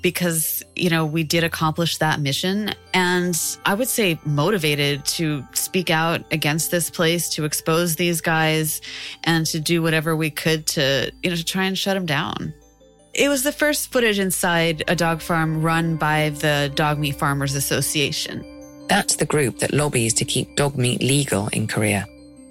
because, 0.03 0.63
you 0.75 0.91
know, 0.91 1.07
we 1.07 1.25
did 1.25 1.43
accomplish 1.43 1.97
that 1.99 2.21
mission. 2.21 2.75
And 2.93 3.35
I 3.65 3.73
would 3.73 3.89
say 3.89 4.19
motivated 4.27 5.07
to 5.07 5.43
speak 5.55 5.89
out 5.89 6.23
against 6.33 6.71
this 6.71 6.91
place, 6.91 7.31
to 7.31 7.45
expose 7.45 7.97
these 7.97 8.21
guys, 8.21 8.83
and 9.25 9.47
to 9.47 9.59
do 9.59 9.81
whatever 9.81 10.15
we 10.15 10.29
could 10.29 10.67
to, 10.69 11.11
you 11.23 11.31
know, 11.31 11.37
to 11.37 11.45
try 11.45 11.65
and 11.65 11.79
shut 11.79 11.95
them 11.95 12.05
down. 12.05 12.53
It 13.15 13.31
was 13.31 13.43
the 13.43 13.53
first 13.53 13.91
footage 13.91 14.19
inside 14.19 14.85
a 14.87 14.95
dog 14.95 15.23
farm 15.23 15.63
run 15.63 15.97
by 15.97 16.31
the 16.31 16.71
Dog 16.75 16.99
Meat 16.99 17.17
Farmers 17.17 17.55
Association. 17.55 18.45
That's 18.89 19.17
the 19.17 19.25
group 19.25 19.59
that 19.61 19.73
lobbies 19.73 20.13
to 20.15 20.27
keep 20.27 20.55
dog 20.57 20.77
meat 20.77 21.03
legal 21.03 21.49
in 21.49 21.67
Korea. 21.67 22.07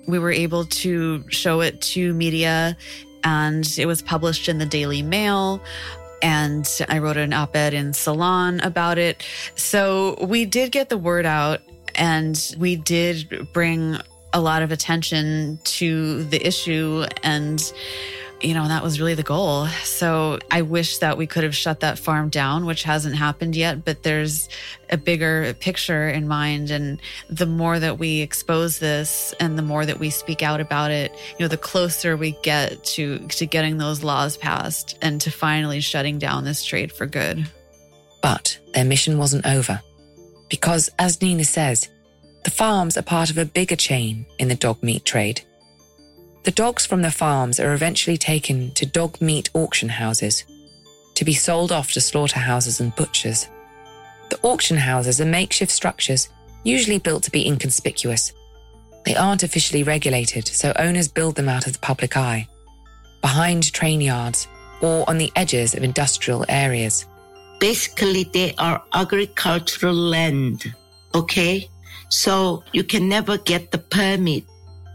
We 0.08 0.20
were 0.20 0.32
able 0.32 0.65
to 0.65 1.24
show 1.30 1.62
it 1.62 1.82
to 1.82 2.13
media, 2.13 2.78
and 3.24 3.65
it 3.78 3.86
was 3.86 4.02
published 4.02 4.48
in 4.48 4.58
the 4.60 4.65
Daily 4.65 5.02
Mail. 5.02 5.62
And 6.22 6.68
I 6.89 7.00
wrote 7.00 7.18
an 7.18 7.34
op 7.34 7.56
ed 7.56 7.74
in 7.74 7.94
Salon 7.94 8.60
about 8.62 8.98
it. 8.98 9.24
So 9.56 10.18
we 10.22 10.46
did 10.46 10.72
get 10.72 10.89
the 10.89 10.98
word 10.98 11.26
out, 11.26 11.62
and 11.94 12.56
we 12.58 12.76
did 12.76 13.48
bring 13.54 13.98
a 14.34 14.41
lot 14.41 14.62
of 14.62 14.72
attention 14.72 15.60
to 15.63 16.24
the 16.26 16.46
issue. 16.46 17.06
And 17.24 17.62
you 18.41 18.54
know, 18.54 18.67
that 18.67 18.84
was 18.84 19.00
really 19.00 19.13
the 19.13 19.24
goal. 19.24 19.67
So 19.84 20.39
I 20.52 20.62
wish 20.62 21.00
that 21.00 21.17
we 21.17 21.28
could 21.28 21.43
have 21.43 21.56
shut 21.56 21.80
that 21.80 21.98
farm 21.98 22.30
down, 22.30 22.65
which 22.65 22.84
hasn't 22.84 23.15
happened 23.15 23.56
yet, 23.56 23.86
but 23.86 24.04
there's 24.04 24.50
a 24.89 24.98
bigger 24.98 25.54
picture 25.56 26.10
in 26.10 26.28
mind. 26.28 26.69
And 26.69 27.00
the 27.30 27.45
more 27.45 27.80
that 27.80 27.98
we 27.98 28.21
expose 28.21 28.80
this 28.80 29.34
and 29.39 29.58
the 29.58 29.62
more 29.63 29.86
that 29.86 30.00
we 30.00 30.10
speak 30.10 30.43
out 30.43 30.60
about 30.60 30.91
it, 30.91 31.12
you 31.12 31.43
know, 31.43 31.48
the 31.48 31.58
closer 31.58 32.17
we 32.17 32.32
get 32.43 32.84
to, 32.84 33.19
to 33.19 33.45
getting 33.45 33.78
those 33.78 34.04
laws 34.04 34.38
passed 34.38 34.98
and 35.02 35.19
to 35.21 35.32
finally 35.32 35.80
shutting 35.80 36.19
down 36.19 36.43
this 36.43 36.63
trade 36.63 36.91
for 36.91 37.06
good. 37.06 37.50
But 38.21 38.60
their 38.74 38.86
mission 38.86 39.17
wasn't 39.17 39.45
over. 39.45 39.82
Because, 40.50 40.89
as 41.00 41.21
Nina 41.21 41.43
says, 41.43 41.89
the 42.43 42.52
farms 42.52 42.98
are 42.98 43.02
part 43.02 43.32
of 43.32 43.38
a 43.38 43.45
bigger 43.45 43.76
chain 43.76 44.26
in 44.38 44.48
the 44.48 44.56
dog 44.56 44.84
meat 44.84 45.06
trade. 45.06 45.41
The 46.45 46.51
dogs 46.51 46.86
from 46.86 47.01
the 47.01 47.10
farms 47.10 47.60
are 47.60 47.73
eventually 47.73 48.17
taken 48.17 48.69
to 48.75 48.86
dog 48.86 49.19
meat 49.19 49.49
auction 49.55 49.89
houses 49.89 50.43
to 51.15 51.25
be 51.25 51.34
sold 51.34 51.71
off 51.71 51.91
to 51.93 52.01
slaughterhouses 52.01 52.79
and 52.79 52.95
butchers. 52.95 53.47
The 54.29 54.39
auction 54.43 54.77
houses 54.77 55.19
are 55.19 55.25
makeshift 55.25 55.71
structures, 55.71 56.29
usually 56.63 56.99
built 56.99 57.23
to 57.23 57.31
be 57.31 57.47
inconspicuous. 57.47 58.31
They 59.05 59.15
aren't 59.15 59.41
officially 59.41 59.81
regulated, 59.81 60.47
so 60.47 60.71
owners 60.75 61.08
build 61.08 61.36
them 61.36 61.49
out 61.49 61.65
of 61.65 61.73
the 61.73 61.79
public 61.79 62.15
eye, 62.15 62.47
behind 63.21 63.73
train 63.73 63.99
yards 63.99 64.47
or 64.81 65.10
on 65.10 65.17
the 65.17 65.31
edges 65.36 65.73
of 65.73 65.81
industrial 65.81 66.45
areas. 66.47 67.08
Basically, 67.60 68.23
they 68.23 68.53
are 68.60 68.84
agricultural 68.93 69.95
land. 69.95 70.71
Okay. 71.15 71.67
So 72.10 72.63
you 72.71 72.84
can 72.84 73.10
never 73.10 73.39
get 73.39 73.71
the 73.71 73.79
permit 73.79 74.43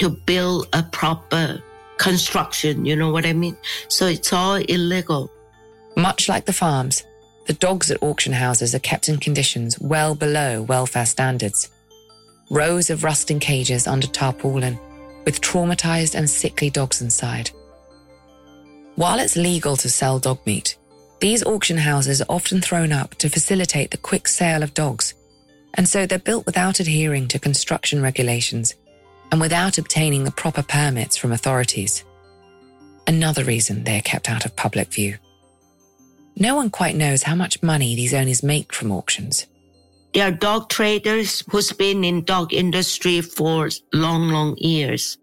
to 0.01 0.09
build 0.09 0.67
a 0.73 0.83
proper 0.83 1.63
construction. 1.99 2.85
You 2.87 2.97
know 2.97 3.11
what 3.11 3.27
I 3.27 3.35
mean? 3.35 3.57
So 3.89 4.07
it's 4.07 4.33
all 4.33 4.55
illegal. 4.55 5.31
Much 5.97 6.29
like 6.29 6.47
the 6.47 6.53
farms, 6.53 7.05
the 7.47 7.53
dogs 7.53 7.91
at 7.91 8.03
auction 8.03 8.33
houses 8.33 8.75
are 8.75 8.81
kept 8.81 9.09
in 9.09 9.19
conditions 9.19 9.79
well 9.79 10.15
below 10.15 10.63
welfare 10.63 11.07
standards. 11.07 11.69
Rows 12.51 12.91
of 12.91 13.05
rusting 13.05 13.41
cages 13.41 13.87
under 13.87 14.07
tarpaulin, 14.07 14.79
with 15.25 15.41
traumatized 15.41 16.15
and 16.15 16.29
sickly 16.29 16.71
dogs 16.71 17.03
inside. 17.03 17.51
While 18.97 19.19
it's 19.19 19.37
legal 19.37 19.77
to 19.77 19.91
sell 19.91 20.19
dog 20.19 20.39
meat, 20.47 20.77
these 21.21 21.45
auction 21.45 21.77
houses 21.77 22.23
are 22.23 22.31
often 22.31 22.63
thrown 22.63 22.93
up 22.93 23.15
to 23.17 23.29
facilitate 23.29 23.91
the 23.91 23.99
quick 23.99 24.27
sale 24.27 24.63
of 24.63 24.75
dogs, 24.75 25.15
and 25.75 25.87
so 25.87 26.07
they're 26.07 26.19
built 26.19 26.47
without 26.47 26.81
adhering 26.81 27.29
to 27.29 27.39
construction 27.39 28.03
regulations 28.03 28.75
and 29.31 29.41
without 29.41 29.79
obtaining 29.79 30.25
the 30.25 30.31
proper 30.31 30.63
permits 30.63 31.17
from 31.17 31.33
authorities. 31.33 32.05
Another 33.07 33.45
reason 33.45 33.85
they 33.85 33.99
are 33.99 34.03
kept 34.03 34.29
out 34.31 34.45
of 34.45 34.57
public 34.57 34.93
view. 34.93 35.17
No 36.37 36.55
one 36.55 36.71
quite 36.71 36.97
knows 36.97 37.23
how 37.23 37.35
much 37.35 37.63
money 37.63 37.95
these 37.95 38.15
owners 38.15 38.43
make 38.43 38.73
from 38.73 38.93
auctions. 38.93 39.47
They 40.15 40.21
are 40.21 40.33
dog 40.33 40.69
traders 40.69 41.43
who's 41.51 41.73
been 41.73 42.03
in 42.03 42.25
dog 42.25 42.53
industry 42.53 43.21
for 43.21 43.69
long, 43.93 44.29
long 44.29 44.57
years. 44.57 45.19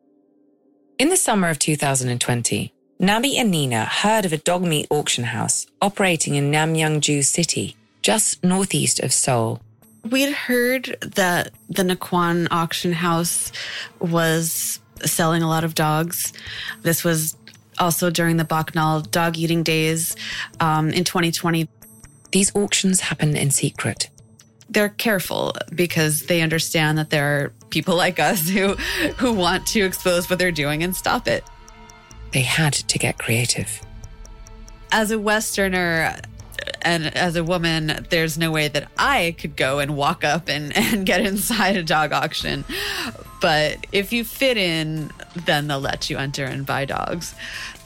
In 0.98 1.10
the 1.10 1.18
summer 1.18 1.50
of 1.50 1.60
2020, 1.60 2.74
Nami 3.00 3.38
and 3.38 3.52
Nina 3.52 3.86
heard 3.86 4.26
of 4.26 4.34
a 4.34 4.38
dog 4.38 4.64
meat 4.64 4.88
auction 4.90 5.26
house 5.26 5.68
operating 5.82 6.36
in 6.36 6.52
Namyangju 6.52 7.24
City, 7.24 7.76
just 8.02 8.44
northeast 8.44 9.00
of 9.02 9.14
Seoul. 9.14 9.62
We'd 10.04 10.32
heard 10.32 10.96
that 11.02 11.52
the 11.70 11.84
Nakwon 11.84 12.48
auction 12.52 12.94
house 12.94 13.52
was 14.00 14.80
selling 15.04 15.44
a 15.44 15.50
lot 15.50 15.64
of 15.64 15.76
dogs. 15.76 16.34
This 16.82 17.04
was 17.04 17.36
also 17.80 18.10
during 18.10 18.38
the 18.38 18.46
Boknal 18.46 19.10
dog 19.12 19.38
eating 19.38 19.64
days 19.64 20.16
um, 20.60 20.90
in 20.90 21.04
2020. 21.04 21.68
These 22.32 22.56
auctions 22.56 23.02
happen 23.02 23.36
in 23.36 23.52
secret. 23.52 24.10
They're 24.70 24.90
careful 24.90 25.54
because 25.74 26.26
they 26.26 26.42
understand 26.42 26.98
that 26.98 27.10
there 27.10 27.26
are 27.26 27.54
people 27.70 27.96
like 27.96 28.20
us 28.20 28.50
who 28.50 28.74
who 29.18 29.34
want 29.34 29.66
to 29.68 29.82
expose 29.82 30.30
what 30.30 30.40
they're 30.40 30.52
doing 30.52 30.84
and 30.84 30.96
stop 30.96 31.28
it. 31.28 31.44
They 32.32 32.42
had 32.42 32.74
to 32.74 33.00
get 33.00 33.18
creative. 33.18 33.82
as 34.92 35.12
a 35.12 35.20
Westerner, 35.20 36.16
and 36.82 37.16
as 37.16 37.36
a 37.36 37.44
woman, 37.44 38.06
there's 38.10 38.38
no 38.38 38.52
way 38.52 38.68
that 38.68 38.90
I 38.98 39.36
could 39.38 39.56
go 39.56 39.80
and 39.80 39.96
walk 39.96 40.24
up 40.24 40.50
and, 40.50 40.76
and 40.78 41.06
get 41.06 41.22
inside 41.22 41.78
a 41.78 41.84
dog 41.84 42.12
auction. 42.12 42.66
But 43.42 43.86
if 43.92 44.14
you 44.14 44.24
fit 44.24 44.58
in, 44.58 45.12
then 45.46 45.68
they'll 45.68 45.80
let 45.80 46.10
you 46.10 46.18
enter 46.18 46.46
and 46.46 46.66
buy 46.66 46.86
dogs. 46.86 47.36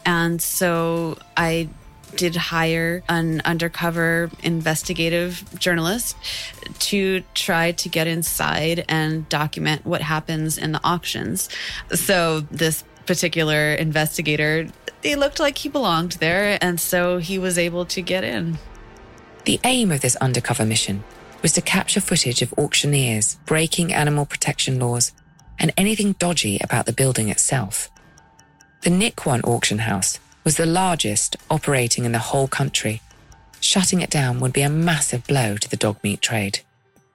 And 0.06 0.42
so 0.42 1.18
I 1.38 1.70
did 2.16 2.36
hire 2.36 3.04
an 3.08 3.42
undercover 3.46 4.30
investigative 4.44 5.44
journalist 5.58 6.16
to 6.80 7.24
try 7.34 7.72
to 7.72 7.90
get 7.90 8.08
inside 8.08 8.86
and 8.90 9.28
document 9.30 9.86
what 9.86 10.02
happens 10.02 10.58
in 10.58 10.74
the 10.74 10.82
auctions. 10.84 11.50
So 11.94 12.42
this 12.42 12.84
particular 13.06 13.74
investigator, 13.74 14.68
he 15.04 15.16
looked 15.16 15.40
like 15.40 15.58
he 15.58 15.70
belonged 15.70 16.14
there, 16.14 16.58
and 16.62 16.80
so 16.80 17.18
he 17.18 17.40
was 17.40 17.58
able 17.58 17.86
to 17.86 18.02
get 18.02 18.24
in. 18.24 18.58
The 19.46 19.60
aim 19.64 19.92
of 19.92 20.02
this 20.02 20.16
undercover 20.18 20.66
mission 20.66 21.04
was 21.42 21.54
to 21.54 21.62
capture 21.62 22.00
footage 22.02 22.42
of 22.42 22.54
auctioneers 22.58 23.40
breaking 23.46 23.94
animal 23.94 24.26
protection 24.26 24.80
laws 24.80 25.12
and 25.60 25.74
anything 25.78 26.14
dodgy 26.14 26.60
about 26.64 26.86
the 26.86 26.94
building 26.94 27.30
itself. 27.30 27.90
The 28.82 28.90
Nakwon 28.90 29.44
auction 29.44 29.80
house 29.80 30.20
was 30.44 30.58
the 30.58 30.66
largest 30.66 31.38
operating 31.50 32.06
in 32.06 32.12
the 32.12 32.20
whole 32.20 32.48
country. 32.48 33.02
Shutting 33.60 34.02
it 34.02 34.10
down 34.10 34.40
would 34.40 34.54
be 34.54 34.64
a 34.64 34.70
massive 34.70 35.26
blow 35.28 35.56
to 35.58 35.70
the 35.70 35.78
dog 35.78 35.98
meat 36.04 36.22
trade. 36.22 36.60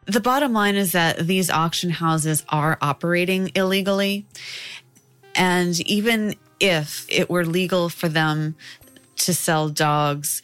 The 0.07 0.21
bottom 0.21 0.53
line 0.53 0.77
is 0.77 0.93
that 0.93 1.27
these 1.27 1.51
auction 1.51 1.91
houses 1.91 2.45
are 2.49 2.79
operating 2.81 3.51
illegally. 3.57 4.27
And 5.35 5.79
even 5.81 6.37
if 6.61 7.05
it 7.09 7.29
were 7.29 7.45
legal 7.45 7.89
for 7.89 8.09
them 8.09 8.55
to 9.17 9.35
sell 9.35 9.69
dogs, 9.69 10.43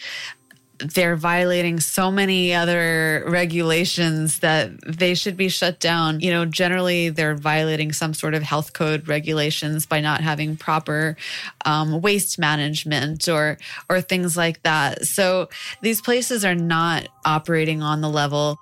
they're 0.82 1.16
violating 1.16 1.80
so 1.80 2.10
many 2.10 2.54
other 2.54 3.24
regulations 3.26 4.40
that 4.40 4.70
they 4.86 5.14
should 5.14 5.36
be 5.36 5.48
shut 5.48 5.80
down. 5.80 6.20
You 6.20 6.30
know, 6.30 6.44
generally 6.44 7.08
they're 7.08 7.34
violating 7.34 7.92
some 7.92 8.14
sort 8.14 8.34
of 8.34 8.42
health 8.42 8.72
code 8.72 9.08
regulations 9.08 9.86
by 9.86 10.00
not 10.00 10.20
having 10.20 10.56
proper 10.56 11.16
um, 11.64 12.00
waste 12.02 12.38
management 12.38 13.28
or 13.28 13.58
or 13.88 14.00
things 14.00 14.36
like 14.36 14.62
that. 14.62 15.06
So 15.06 15.48
these 15.80 16.00
places 16.00 16.44
are 16.44 16.54
not 16.54 17.08
operating 17.24 17.82
on 17.82 18.00
the 18.00 18.10
level. 18.10 18.58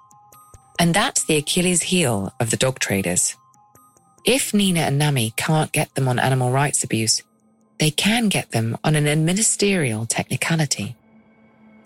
And 0.79 0.95
that's 0.95 1.25
the 1.25 1.37
Achilles 1.37 1.83
heel 1.83 2.33
of 2.41 2.51
the 2.51 2.57
dog 2.57 2.79
traders. 2.79 3.37
If 4.25 4.53
Nina 4.53 4.81
and 4.81 4.99
Nami 4.99 5.33
can't 5.37 5.73
get 5.73 5.95
them 5.95 6.09
on 6.09 6.19
animal 6.19 6.51
rights 6.51 6.85
abuse, 6.85 7.23
they 7.79 7.91
can 7.91 8.29
get 8.29 8.51
them 8.51 8.77
on 8.85 8.95
an 8.95 9.07
administerial 9.07 10.07
technicality. 10.07 10.97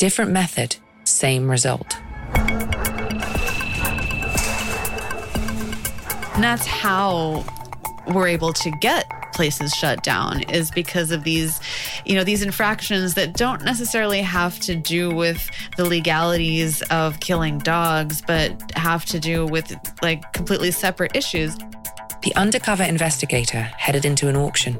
Different 0.04 0.32
method, 0.32 0.76
same 1.04 1.50
result. 1.50 1.96
And 6.34 6.44
that's 6.44 6.66
how 6.66 7.42
we're 8.08 8.28
able 8.28 8.52
to 8.52 8.70
get 8.82 9.08
places 9.32 9.72
shut 9.72 10.02
down 10.02 10.42
is 10.50 10.70
because 10.70 11.10
of 11.10 11.24
these 11.24 11.58
you 12.04 12.16
know 12.16 12.22
these 12.22 12.42
infractions 12.42 13.14
that 13.14 13.32
don't 13.32 13.64
necessarily 13.64 14.20
have 14.20 14.60
to 14.60 14.76
do 14.76 15.10
with 15.10 15.50
the 15.78 15.86
legalities 15.86 16.82
of 16.90 17.18
killing 17.20 17.56
dogs 17.56 18.20
but 18.26 18.52
have 18.76 19.06
to 19.06 19.18
do 19.18 19.46
with 19.46 19.74
like 20.02 20.34
completely 20.34 20.70
separate 20.70 21.16
issues. 21.16 21.56
The 22.22 22.36
undercover 22.36 22.82
investigator 22.82 23.62
headed 23.62 24.04
into 24.04 24.28
an 24.28 24.36
auction. 24.36 24.78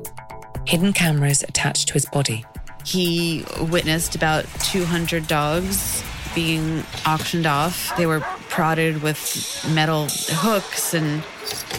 Hidden 0.66 0.92
cameras 0.92 1.42
attached 1.44 1.88
to 1.88 1.94
his 1.94 2.04
body 2.04 2.44
he 2.84 3.44
witnessed 3.60 4.14
about 4.14 4.44
200 4.60 5.26
dogs 5.26 6.02
being 6.34 6.84
auctioned 7.06 7.46
off. 7.46 7.96
They 7.96 8.06
were 8.06 8.20
prodded 8.48 9.02
with 9.02 9.66
metal 9.72 10.08
hooks 10.10 10.94
and 10.94 11.22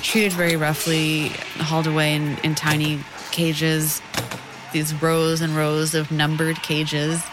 treated 0.01 0.33
very 0.33 0.55
roughly, 0.55 1.29
hauled 1.57 1.87
away 1.87 2.15
in, 2.15 2.37
in 2.39 2.55
tiny 2.55 2.99
cages, 3.31 4.01
these 4.73 4.93
rows 5.01 5.41
and 5.41 5.55
rows 5.55 5.93
of 5.93 6.11
numbered 6.11 6.61
cages, 6.61 7.23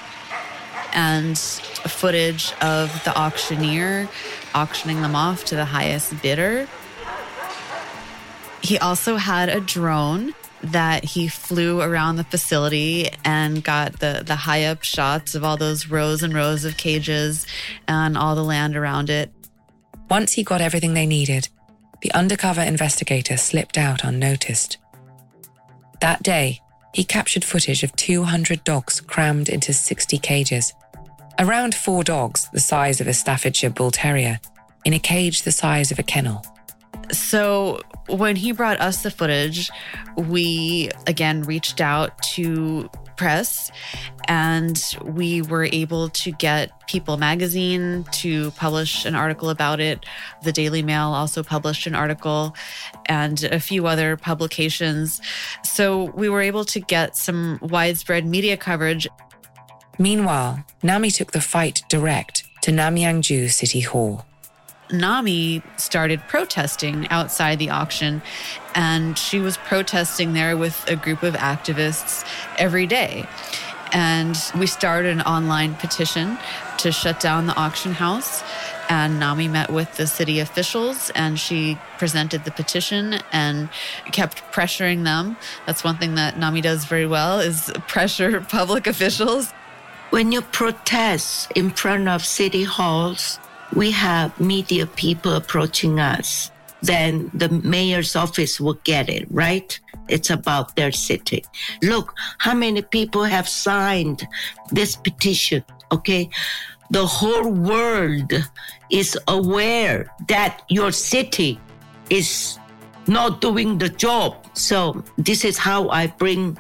and 0.93 1.39
footage 1.39 2.53
of 2.61 2.93
the 3.05 3.17
auctioneer 3.19 4.09
auctioning 4.55 5.01
them 5.01 5.17
off 5.17 5.45
to 5.47 5.57
the 5.57 5.65
highest 5.65 6.21
bidder. 6.23 6.69
He 8.61 8.79
also 8.79 9.17
had 9.17 9.49
a 9.49 9.61
drone 9.61 10.35
that 10.63 11.05
he 11.05 11.29
flew 11.29 11.81
around 11.81 12.17
the 12.17 12.25
facility 12.25 13.09
and 13.25 13.65
got 13.65 13.99
the, 14.01 14.23
the 14.25 14.37
high 14.37 14.65
up 14.65 14.83
shots 14.85 15.35
of 15.35 15.45
all 15.45 15.57
those 15.57 15.89
rows 15.89 16.23
and 16.23 16.35
rows 16.35 16.65
of 16.65 16.77
cages 16.77 17.47
and 17.89 18.17
all 18.17 18.35
the 18.35 18.45
land 18.45 18.77
around 18.77 19.11
it. 19.11 19.33
Once 20.09 20.33
he 20.35 20.45
got 20.45 20.61
everything 20.61 20.95
they 20.95 21.07
needed, 21.07 21.49
the 22.03 22.13
undercover 22.13 22.61
investigator 22.61 23.37
slipped 23.37 23.79
out 23.79 24.05
unnoticed. 24.05 24.77
That 26.01 26.23
day, 26.23 26.61
he 26.95 27.05
captured 27.05 27.45
footage 27.45 27.83
of 27.83 27.95
200 27.97 28.65
dogs 28.65 29.01
crammed 29.01 29.49
into 29.49 29.73
60 29.73 30.19
cages. 30.19 30.73
Around 31.39 31.75
four 31.75 32.05
dogs 32.05 32.49
the 32.53 32.61
size 32.61 33.01
of 33.01 33.07
a 33.07 33.15
Staffordshire 33.15 33.71
Bull 33.71 33.91
Terrier 33.91 34.39
in 34.85 34.93
a 34.93 34.99
cage 34.99 35.43
the 35.43 35.53
size 35.53 35.91
of 35.91 35.99
a 35.99 36.03
kennel. 36.03 36.45
So 37.11 37.81
when 38.09 38.37
he 38.37 38.53
brought 38.53 38.81
us 38.81 39.03
the 39.03 39.11
footage, 39.11 39.71
we 40.17 40.91
again 41.07 41.43
reached 41.43 41.81
out 41.81 42.21
to 42.35 42.91
press 43.17 43.71
and 44.29 44.97
we 45.05 45.43
were 45.43 45.69
able 45.73 46.09
to 46.09 46.33
get 46.33 46.71
People 46.89 47.17
magazine 47.17 48.05
to 48.13 48.51
publish 48.53 49.05
an 49.05 49.15
article 49.15 49.49
about 49.49 49.81
it. 49.81 50.05
The 50.43 50.53
Daily 50.53 50.83
Mail 50.83 51.09
also 51.09 51.43
published 51.43 51.87
an 51.87 51.95
article 51.95 52.55
and 53.07 53.45
a 53.45 53.61
few 53.61 53.87
other 53.87 54.17
publications. 54.17 55.21
So 55.65 56.11
we 56.11 56.29
were 56.29 56.43
able 56.43 56.65
to 56.67 56.81
get 56.81 57.17
some 57.17 57.59
widespread 57.63 58.27
media 58.27 58.57
coverage. 58.57 59.09
Meanwhile, 59.99 60.65
Nami 60.83 61.11
took 61.11 61.33
the 61.33 61.41
fight 61.41 61.83
direct 61.89 62.45
to 62.63 62.71
Namyangju 62.71 63.51
City 63.51 63.81
Hall. 63.81 64.27
Nami 64.93 65.63
started 65.77 66.21
protesting 66.29 67.09
outside 67.09 67.59
the 67.59 67.71
auction, 67.71 68.23
and 68.75 69.17
she 69.19 69.41
was 69.41 69.57
protesting 69.57 70.35
there 70.35 70.57
with 70.57 70.89
a 70.89 70.97
group 70.97 71.23
of 71.23 71.35
activists 71.35 72.25
every 72.59 72.87
day. 72.87 73.27
And 73.93 74.39
we 74.59 74.67
started 74.67 75.11
an 75.11 75.21
online 75.23 75.75
petition 75.75 76.39
to 76.79 76.91
shut 76.91 77.21
down 77.21 77.47
the 77.47 77.55
auction 77.57 77.93
house. 77.93 78.43
And 78.89 79.21
Nami 79.21 79.49
met 79.49 79.71
with 79.71 79.97
the 79.97 80.07
city 80.07 80.41
officials 80.41 81.11
and 81.15 81.39
she 81.39 81.79
presented 81.99 82.45
the 82.45 82.51
petition 82.51 83.21
and 83.33 83.69
kept 84.11 84.39
pressuring 84.51 85.05
them. 85.05 85.37
That's 85.67 85.85
one 85.85 85.99
thing 85.99 86.15
that 86.15 86.39
Nami 86.39 86.63
does 86.63 86.85
very 86.87 87.07
well 87.07 87.41
is 87.41 87.71
pressure 87.87 88.41
public 88.49 88.87
officials. 88.87 89.53
When 90.11 90.33
you 90.33 90.41
protest 90.43 91.53
in 91.55 91.71
front 91.71 92.09
of 92.09 92.25
city 92.25 92.65
halls, 92.65 93.39
we 93.75 93.91
have 93.91 94.39
media 94.41 94.87
people 94.87 95.35
approaching 95.35 96.01
us, 96.01 96.51
then 96.83 97.31
the 97.33 97.49
mayor's 97.49 98.17
office 98.17 98.61
will 98.61 98.79
get 98.85 99.09
it, 99.09 99.27
right? 99.31 99.79
It's 100.09 100.31
about 100.31 100.75
their 100.77 100.93
city. 100.93 101.45
Look, 101.83 102.15
how 102.39 102.55
many 102.55 102.83
people 102.83 103.25
have 103.25 103.49
signed 103.49 104.27
this 104.71 104.97
petition? 104.97 105.65
Okay. 105.93 106.29
The 106.91 107.07
whole 107.07 107.51
world 107.51 108.33
is 108.91 109.19
aware 109.29 110.13
that 110.29 110.63
your 110.69 110.93
city 110.93 111.59
is 112.11 112.59
not 113.07 113.41
doing 113.41 113.79
the 113.79 113.89
job. 113.89 114.37
So 114.55 115.03
this 115.17 115.45
is 115.45 115.57
how 115.57 115.89
I 115.89 116.09
bring 116.09 116.59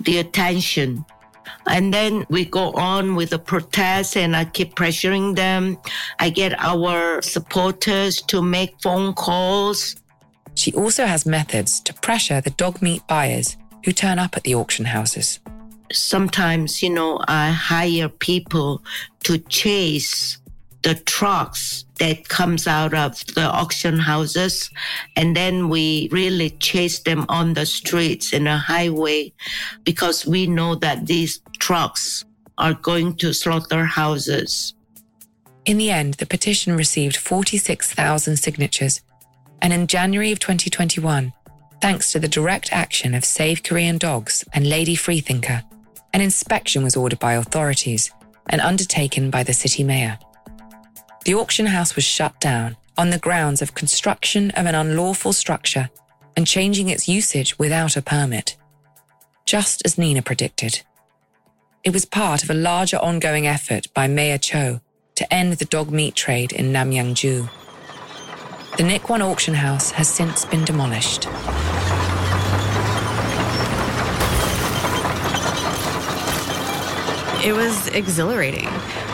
the 0.00 0.18
attention 0.18 1.04
and 1.66 1.92
then 1.92 2.26
we 2.28 2.44
go 2.44 2.72
on 2.72 3.14
with 3.14 3.30
the 3.30 3.38
protest 3.38 4.16
and 4.16 4.36
I 4.36 4.44
keep 4.44 4.74
pressuring 4.74 5.36
them. 5.36 5.78
I 6.18 6.30
get 6.30 6.58
our 6.58 7.22
supporters 7.22 8.20
to 8.22 8.42
make 8.42 8.80
phone 8.82 9.14
calls. 9.14 9.96
She 10.54 10.72
also 10.72 11.06
has 11.06 11.24
methods 11.24 11.80
to 11.80 11.94
pressure 11.94 12.40
the 12.40 12.50
dog 12.50 12.82
meat 12.82 13.02
buyers 13.06 13.56
who 13.84 13.92
turn 13.92 14.18
up 14.18 14.36
at 14.36 14.42
the 14.42 14.54
auction 14.54 14.84
houses. 14.84 15.40
Sometimes, 15.92 16.82
you 16.82 16.90
know, 16.90 17.20
I 17.28 17.50
hire 17.50 18.08
people 18.08 18.82
to 19.24 19.38
chase 19.38 20.38
the 20.82 20.94
trucks 20.94 21.84
that 22.02 22.28
comes 22.28 22.66
out 22.66 22.92
of 22.94 23.24
the 23.36 23.42
auction 23.42 23.96
houses 23.96 24.70
and 25.14 25.36
then 25.36 25.68
we 25.68 26.08
really 26.10 26.50
chase 26.50 26.98
them 26.98 27.24
on 27.28 27.54
the 27.54 27.64
streets 27.64 28.32
in 28.32 28.48
a 28.48 28.58
highway 28.58 29.32
because 29.84 30.26
we 30.26 30.48
know 30.48 30.74
that 30.74 31.06
these 31.06 31.40
trucks 31.60 32.24
are 32.58 32.74
going 32.74 33.14
to 33.14 33.32
slaughterhouses. 33.32 34.74
In 35.64 35.78
the 35.78 35.92
end, 35.92 36.14
the 36.14 36.26
petition 36.26 36.76
received 36.76 37.16
46,000 37.16 38.36
signatures, 38.36 39.00
and 39.60 39.72
in 39.72 39.86
January 39.86 40.32
of 40.32 40.40
2021, 40.40 41.32
thanks 41.80 42.10
to 42.10 42.18
the 42.18 42.26
direct 42.26 42.72
action 42.72 43.14
of 43.14 43.24
Save 43.24 43.62
Korean 43.62 43.96
Dogs 43.96 44.44
and 44.52 44.68
Lady 44.68 44.96
Freethinker, 44.96 45.62
An 46.12 46.20
inspection 46.20 46.82
was 46.82 46.96
ordered 46.96 47.20
by 47.20 47.34
authorities 47.34 48.10
and 48.50 48.60
undertaken 48.60 49.30
by 49.30 49.44
the 49.44 49.52
city 49.52 49.84
mayor. 49.84 50.18
The 51.24 51.34
auction 51.34 51.66
house 51.66 51.94
was 51.94 52.04
shut 52.04 52.40
down 52.40 52.76
on 52.96 53.10
the 53.10 53.18
grounds 53.18 53.62
of 53.62 53.74
construction 53.74 54.50
of 54.52 54.66
an 54.66 54.74
unlawful 54.74 55.32
structure 55.32 55.88
and 56.36 56.46
changing 56.46 56.88
its 56.88 57.08
usage 57.08 57.58
without 57.58 57.96
a 57.96 58.02
permit. 58.02 58.56
Just 59.46 59.82
as 59.84 59.98
Nina 59.98 60.22
predicted. 60.22 60.82
It 61.84 61.92
was 61.92 62.04
part 62.04 62.42
of 62.42 62.50
a 62.50 62.54
larger 62.54 62.96
ongoing 62.98 63.46
effort 63.46 63.86
by 63.94 64.08
Mayor 64.08 64.38
Cho 64.38 64.80
to 65.14 65.32
end 65.32 65.54
the 65.54 65.64
dog 65.64 65.90
meat 65.90 66.14
trade 66.16 66.52
in 66.52 66.72
Namyangju. 66.72 67.48
The 68.76 68.82
Nakwon 68.82 69.20
auction 69.20 69.54
house 69.54 69.90
has 69.92 70.08
since 70.08 70.44
been 70.44 70.64
demolished. 70.64 71.28
It 77.44 77.54
was 77.54 77.88
exhilarating. 77.88 78.68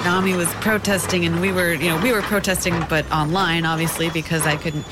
Nami 0.04 0.34
was 0.34 0.48
protesting, 0.56 1.24
and 1.24 1.40
we 1.40 1.50
were, 1.50 1.72
you 1.72 1.88
know, 1.88 1.98
we 2.00 2.12
were 2.12 2.20
protesting, 2.20 2.78
but 2.88 3.10
online, 3.10 3.64
obviously, 3.64 4.10
because 4.10 4.46
I 4.46 4.56
couldn't 4.56 4.84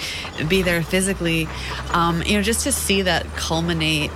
be 0.49 0.63
there 0.63 0.83
physically. 0.83 1.47
Um, 1.93 2.23
you 2.23 2.39
know, 2.39 2.43
just 2.43 2.65
to 2.65 2.73
see 2.73 3.03
that 3.03 3.27
culminate 3.37 4.11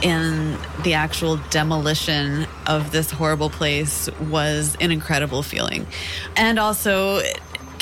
in 0.00 0.56
the 0.82 0.94
actual 0.94 1.36
demolition 1.50 2.46
of 2.66 2.90
this 2.90 3.10
horrible 3.10 3.50
place 3.50 4.08
was 4.30 4.76
an 4.80 4.90
incredible 4.90 5.42
feeling. 5.42 5.86
And 6.36 6.58
also, 6.58 7.20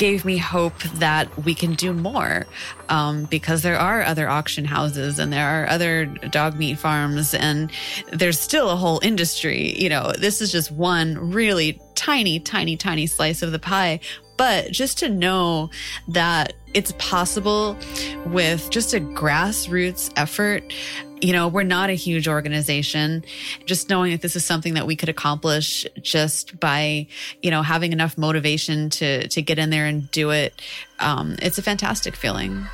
gave 0.03 0.25
me 0.25 0.37
hope 0.37 0.77
that 0.95 1.33
we 1.45 1.55
can 1.55 1.75
do 1.75 1.93
more 1.93 2.45
um, 2.89 3.23
because 3.23 3.61
there 3.61 3.77
are 3.77 4.01
other 4.01 4.27
auction 4.27 4.65
houses 4.65 5.17
and 5.17 5.31
there 5.31 5.47
are 5.47 5.65
other 5.69 6.07
dog 6.29 6.57
meat 6.57 6.77
farms 6.77 7.33
and 7.33 7.71
there's 8.11 8.37
still 8.37 8.69
a 8.69 8.75
whole 8.75 8.99
industry. 9.01 9.73
You 9.81 9.87
know, 9.87 10.11
this 10.19 10.41
is 10.41 10.51
just 10.51 10.73
one 10.73 11.31
really 11.31 11.79
tiny, 11.95 12.41
tiny, 12.41 12.75
tiny 12.75 13.07
slice 13.07 13.41
of 13.41 13.53
the 13.53 13.59
pie. 13.59 14.01
But 14.35 14.71
just 14.71 14.97
to 14.97 15.07
know 15.07 15.69
that 16.09 16.51
it's 16.73 16.93
possible 16.97 17.77
with 18.25 18.69
just 18.71 18.93
a 18.93 18.99
grassroots 18.99 20.11
effort 20.17 20.73
you 21.23 21.31
know, 21.31 21.47
we're 21.47 21.63
not 21.63 21.89
a 21.89 21.93
huge 21.93 22.27
organization. 22.27 23.23
Just 23.65 23.89
knowing 23.89 24.11
that 24.11 24.21
this 24.21 24.35
is 24.35 24.43
something 24.43 24.73
that 24.73 24.85
we 24.85 24.97
could 24.97 25.07
accomplish 25.07 25.87
just 26.01 26.59
by, 26.59 27.07
you 27.41 27.49
know, 27.49 27.61
having 27.61 27.93
enough 27.93 28.17
motivation 28.17 28.89
to 28.89 29.27
to 29.29 29.41
get 29.41 29.57
in 29.57 29.69
there 29.69 29.85
and 29.85 30.11
do 30.11 30.31
it, 30.31 30.61
um, 30.99 31.37
it's 31.41 31.57
a 31.57 31.61
fantastic 31.61 32.15
feeling. 32.15 32.67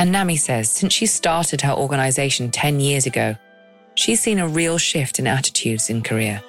And 0.00 0.10
Nami 0.10 0.36
says 0.36 0.68
since 0.68 0.92
she 0.92 1.06
started 1.06 1.60
her 1.60 1.72
organization 1.72 2.50
10 2.50 2.80
years 2.80 3.06
ago, 3.06 3.36
she's 3.94 4.20
seen 4.20 4.40
a 4.40 4.48
real 4.48 4.76
shift 4.76 5.20
in 5.20 5.28
attitudes 5.28 5.90
in 5.90 6.02
Korea. 6.02 6.42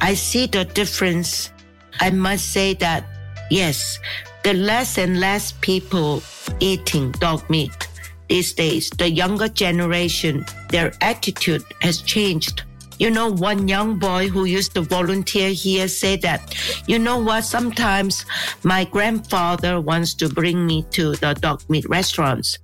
I 0.00 0.14
see 0.14 0.46
the 0.46 0.64
difference. 0.64 1.52
I 2.00 2.10
must 2.10 2.52
say 2.52 2.74
that, 2.74 3.04
yes, 3.50 3.98
the 4.42 4.54
less 4.54 4.98
and 4.98 5.20
less 5.20 5.52
people 5.60 6.22
eating 6.58 7.12
dog 7.12 7.48
meat 7.48 7.89
these 8.30 8.52
days, 8.52 8.88
the 8.90 9.10
younger 9.10 9.48
generation, 9.48 10.46
their 10.68 10.92
attitude 11.00 11.64
has 11.82 12.00
changed. 12.00 12.62
You 13.00 13.10
know, 13.10 13.28
one 13.28 13.66
young 13.66 13.98
boy 13.98 14.28
who 14.28 14.44
used 14.44 14.72
to 14.74 14.82
volunteer 14.82 15.50
here 15.50 15.88
said 15.88 16.22
that, 16.22 16.54
you 16.86 16.98
know 16.98 17.18
what, 17.18 17.42
sometimes 17.44 18.24
my 18.62 18.84
grandfather 18.84 19.80
wants 19.80 20.14
to 20.14 20.28
bring 20.28 20.64
me 20.64 20.86
to 20.92 21.16
the 21.16 21.34
dog 21.34 21.62
meat 21.68 21.88
restaurants. 21.88 22.58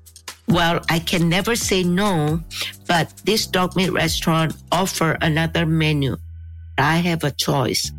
Well, 0.47 0.85
I 0.89 1.01
can 1.01 1.29
never 1.29 1.57
say 1.57 1.83
no, 1.83 2.41
but 2.87 3.13
this 3.25 3.47
dog 3.47 3.75
meat 3.75 3.91
restaurant 3.91 4.55
offer 4.71 5.19
another 5.21 5.67
menu. 5.67 6.17
I 6.79 6.99
have 6.99 7.25
a 7.25 7.33
choice. 7.33 7.91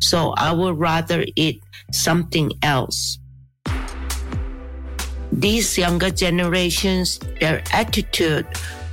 So 0.00 0.32
I 0.38 0.52
would 0.52 0.78
rather 0.78 1.26
eat 1.36 1.62
something 1.92 2.52
else 2.62 3.18
these 5.40 5.76
younger 5.76 6.10
generations, 6.10 7.18
their 7.40 7.62
attitude 7.72 8.46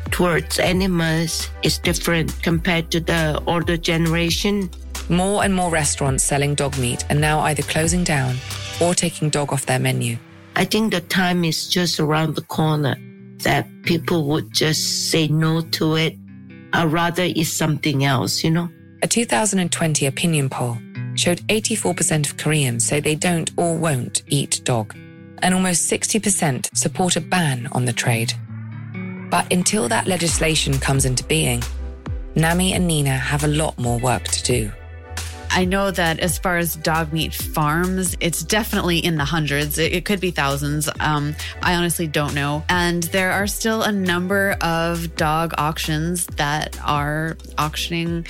towards 0.10 0.60
animals 0.60 1.50
is 1.64 1.78
different 1.78 2.42
compared 2.42 2.92
to 2.92 3.00
the 3.00 3.42
older 3.48 3.78
generation. 3.78 4.70
More 5.10 5.44
and 5.44 5.54
more 5.54 5.70
restaurants 5.70 6.24
selling 6.24 6.56
dog 6.56 6.78
meat 6.78 7.06
are 7.10 7.16
now 7.16 7.42
either 7.42 7.64
closing 7.64 8.04
down 8.04 8.38
or 8.82 8.94
taking 8.94 9.30
dog 9.30 9.54
off 9.54 9.66
their 9.66 9.80
menu. 9.80 10.18
I 10.56 10.66
think 10.66 10.94
the 10.94 11.02
time 11.02 11.44
is 11.46 11.68
just 11.68 12.00
around 12.00 12.36
the 12.36 12.42
corner 12.42 12.96
that 13.44 13.68
people 13.84 14.26
would 14.26 14.52
just 14.52 15.12
say 15.12 15.28
no 15.28 15.62
to 15.62 15.96
it. 15.96 16.18
I'd 16.74 16.92
rather 16.92 17.24
eat 17.24 17.46
something 17.46 18.04
else, 18.04 18.44
you 18.44 18.52
know? 18.52 18.70
A 19.04 19.08
2020 19.08 20.06
opinion 20.06 20.50
poll 20.50 20.78
showed 21.16 21.40
84% 21.48 22.30
of 22.30 22.38
Koreans 22.38 22.86
say 22.86 23.00
they 23.00 23.16
don't 23.16 23.52
or 23.58 23.76
won't 23.76 24.24
eat 24.28 24.62
dog 24.64 24.96
and 25.42 25.54
almost 25.54 25.92
60% 25.92 26.76
support 26.76 27.16
a 27.16 27.22
ban 27.22 27.68
on 27.72 27.86
the 27.86 27.94
trade. 27.94 28.34
But 29.30 29.52
until 29.52 29.88
that 29.90 30.08
legislation 30.08 30.78
comes 30.78 31.06
into 31.06 31.24
being, 31.24 31.64
Nami 32.36 32.74
and 32.74 32.88
Nina 32.88 33.18
have 33.18 33.44
a 33.44 33.48
lot 33.48 33.78
more 33.78 34.00
work 34.00 34.24
to 34.26 34.44
do. 34.44 34.72
I 35.54 35.66
know 35.66 35.92
that 35.92 36.20
as 36.20 36.38
far 36.38 36.58
as 36.58 36.76
dog 36.78 37.12
meat 37.12 37.34
farms, 37.34 38.16
it's 38.22 38.42
definitely 38.42 39.00
in 39.00 39.18
the 39.18 39.26
hundreds. 39.26 39.78
It, 39.78 39.92
it 39.92 40.06
could 40.06 40.22
be 40.22 40.32
thousands. 40.32 40.90
Um, 41.02 41.36
I 41.62 41.76
honestly 41.76 42.08
don't 42.08 42.34
know. 42.34 42.64
And 42.70 43.04
there 43.04 43.34
are 43.34 43.48
still 43.48 43.84
a 43.84 43.92
number 43.92 44.56
of 44.62 45.16
dog 45.18 45.54
auctions 45.58 46.26
that 46.38 46.80
are 46.86 47.36
auctioning 47.58 48.26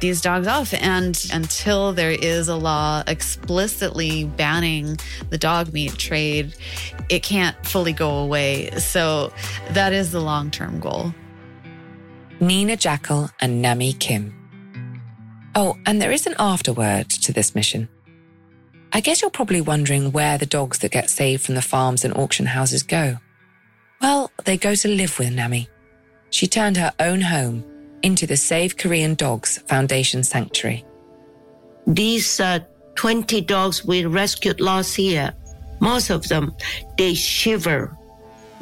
these 0.00 0.20
dogs 0.20 0.48
off. 0.48 0.74
And 0.74 1.16
until 1.32 1.92
there 1.92 2.10
is 2.10 2.48
a 2.48 2.56
law 2.56 3.04
explicitly 3.06 4.24
banning 4.24 4.98
the 5.30 5.38
dog 5.38 5.72
meat 5.72 5.96
trade, 5.96 6.54
it 7.08 7.22
can't 7.22 7.56
fully 7.64 7.92
go 7.92 8.18
away. 8.18 8.70
So 8.78 9.32
that 9.70 9.92
is 9.92 10.10
the 10.10 10.20
long 10.20 10.50
term 10.50 10.80
goal. 10.80 11.14
Nina 12.40 12.76
Jackel 12.76 13.30
and 13.40 13.62
Nami 13.62 13.92
Kim. 13.92 14.45
Oh, 15.58 15.78
and 15.86 16.02
there 16.02 16.12
is 16.12 16.26
an 16.26 16.34
afterword 16.38 17.08
to 17.08 17.32
this 17.32 17.54
mission. 17.54 17.88
I 18.92 19.00
guess 19.00 19.22
you're 19.22 19.30
probably 19.30 19.62
wondering 19.62 20.12
where 20.12 20.36
the 20.36 20.44
dogs 20.44 20.80
that 20.80 20.92
get 20.92 21.08
saved 21.08 21.46
from 21.46 21.54
the 21.54 21.62
farms 21.62 22.04
and 22.04 22.14
auction 22.14 22.44
houses 22.44 22.82
go. 22.82 23.16
Well, 24.02 24.30
they 24.44 24.58
go 24.58 24.74
to 24.74 24.88
live 24.88 25.18
with 25.18 25.32
Nami. 25.32 25.70
She 26.28 26.46
turned 26.46 26.76
her 26.76 26.92
own 27.00 27.22
home 27.22 27.64
into 28.02 28.26
the 28.26 28.36
Save 28.36 28.76
Korean 28.76 29.14
Dogs 29.14 29.56
Foundation 29.66 30.22
Sanctuary. 30.24 30.84
These 31.86 32.38
uh, 32.38 32.58
20 32.96 33.40
dogs 33.40 33.82
we 33.82 34.04
rescued 34.04 34.60
last 34.60 34.98
year, 34.98 35.32
most 35.80 36.10
of 36.10 36.28
them, 36.28 36.54
they 36.98 37.14
shiver, 37.14 37.96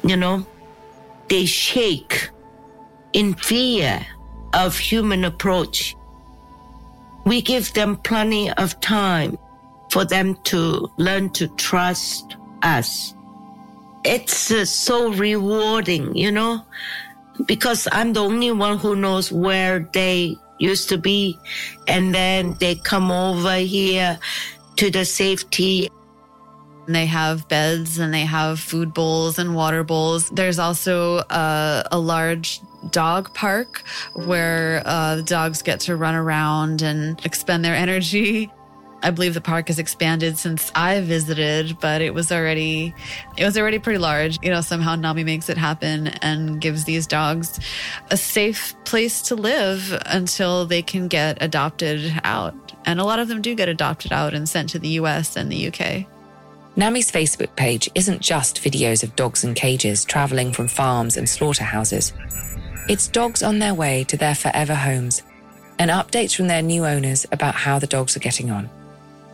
you 0.04 0.16
know, 0.16 0.46
they 1.28 1.44
shake 1.44 2.30
in 3.14 3.34
fear 3.34 4.06
of 4.52 4.78
human 4.78 5.24
approach 5.24 5.96
we 7.24 7.40
give 7.42 7.72
them 7.74 7.96
plenty 7.96 8.50
of 8.52 8.78
time 8.80 9.38
for 9.90 10.04
them 10.04 10.36
to 10.44 10.90
learn 10.96 11.30
to 11.30 11.48
trust 11.56 12.36
us. 12.62 13.14
It's 14.04 14.50
uh, 14.50 14.64
so 14.64 15.12
rewarding, 15.12 16.14
you 16.14 16.30
know, 16.30 16.64
because 17.46 17.88
I'm 17.92 18.12
the 18.12 18.22
only 18.22 18.52
one 18.52 18.78
who 18.78 18.96
knows 18.96 19.32
where 19.32 19.88
they 19.92 20.36
used 20.58 20.88
to 20.90 20.98
be. 20.98 21.38
And 21.88 22.14
then 22.14 22.56
they 22.60 22.74
come 22.74 23.10
over 23.10 23.56
here 23.56 24.18
to 24.76 24.90
the 24.90 25.04
safety 25.04 25.90
they 26.86 27.06
have 27.06 27.48
beds 27.48 27.98
and 27.98 28.12
they 28.12 28.24
have 28.24 28.60
food 28.60 28.92
bowls 28.92 29.38
and 29.38 29.54
water 29.54 29.84
bowls. 29.84 30.28
There's 30.30 30.58
also 30.58 31.18
a, 31.30 31.84
a 31.90 31.98
large 31.98 32.60
dog 32.90 33.32
park 33.34 33.82
where 34.14 34.82
uh, 34.84 35.16
the 35.16 35.22
dogs 35.22 35.62
get 35.62 35.80
to 35.80 35.96
run 35.96 36.14
around 36.14 36.82
and 36.82 37.24
expend 37.24 37.64
their 37.64 37.74
energy. 37.74 38.50
I 39.04 39.10
believe 39.10 39.34
the 39.34 39.42
park 39.42 39.68
has 39.68 39.78
expanded 39.78 40.38
since 40.38 40.72
I 40.74 41.02
visited, 41.02 41.78
but 41.78 42.00
it 42.00 42.14
was 42.14 42.32
already 42.32 42.94
it 43.36 43.44
was 43.44 43.58
already 43.58 43.78
pretty 43.78 43.98
large. 43.98 44.38
You 44.42 44.50
know, 44.50 44.62
somehow 44.62 44.96
Nami 44.96 45.24
makes 45.24 45.50
it 45.50 45.58
happen 45.58 46.08
and 46.22 46.58
gives 46.58 46.84
these 46.84 47.06
dogs 47.06 47.60
a 48.10 48.16
safe 48.16 48.74
place 48.84 49.20
to 49.22 49.34
live 49.34 49.94
until 50.06 50.64
they 50.64 50.80
can 50.80 51.08
get 51.08 51.36
adopted 51.42 52.18
out. 52.24 52.72
And 52.86 52.98
a 52.98 53.04
lot 53.04 53.18
of 53.18 53.28
them 53.28 53.42
do 53.42 53.54
get 53.54 53.68
adopted 53.68 54.10
out 54.10 54.32
and 54.32 54.48
sent 54.48 54.70
to 54.70 54.78
the 54.78 54.88
US 55.00 55.36
and 55.36 55.52
the 55.52 55.68
UK. 55.68 56.06
Nami's 56.76 57.12
Facebook 57.12 57.54
page 57.56 57.88
isn't 57.94 58.20
just 58.20 58.62
videos 58.62 59.04
of 59.04 59.14
dogs 59.14 59.44
in 59.44 59.54
cages 59.54 60.04
traveling 60.04 60.50
from 60.50 60.66
farms 60.66 61.18
and 61.18 61.28
slaughterhouses. 61.28 62.14
It's 62.86 63.08
dogs 63.08 63.42
on 63.42 63.58
their 63.60 63.74
way 63.74 64.04
to 64.04 64.16
their 64.16 64.34
forever 64.34 64.74
homes 64.74 65.22
and 65.78 65.90
updates 65.90 66.36
from 66.36 66.48
their 66.48 66.62
new 66.62 66.84
owners 66.84 67.26
about 67.32 67.54
how 67.54 67.78
the 67.78 67.86
dogs 67.86 68.14
are 68.16 68.20
getting 68.20 68.50
on. 68.50 68.68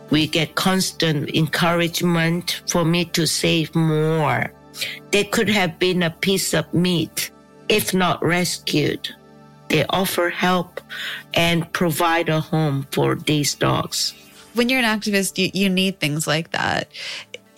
We 0.09 0.27
get 0.27 0.55
constant 0.55 1.29
encouragement 1.35 2.61
for 2.67 2.85
me 2.85 3.05
to 3.05 3.27
save 3.27 3.75
more. 3.75 4.51
They 5.11 5.25
could 5.25 5.49
have 5.49 5.79
been 5.79 6.01
a 6.03 6.09
piece 6.09 6.53
of 6.53 6.73
meat 6.73 7.31
if 7.67 7.93
not 7.93 8.23
rescued. 8.23 9.09
they 9.71 9.85
offer 9.89 10.29
help 10.29 10.81
and 11.33 11.71
provide 11.71 12.27
a 12.27 12.41
home 12.41 12.85
for 12.91 13.15
these 13.15 13.55
dogs. 13.55 14.13
When 14.53 14.67
you're 14.67 14.79
an 14.79 14.99
activist, 14.99 15.37
you, 15.37 15.49
you 15.53 15.69
need 15.69 15.99
things 15.99 16.27
like 16.27 16.51
that. 16.51 16.89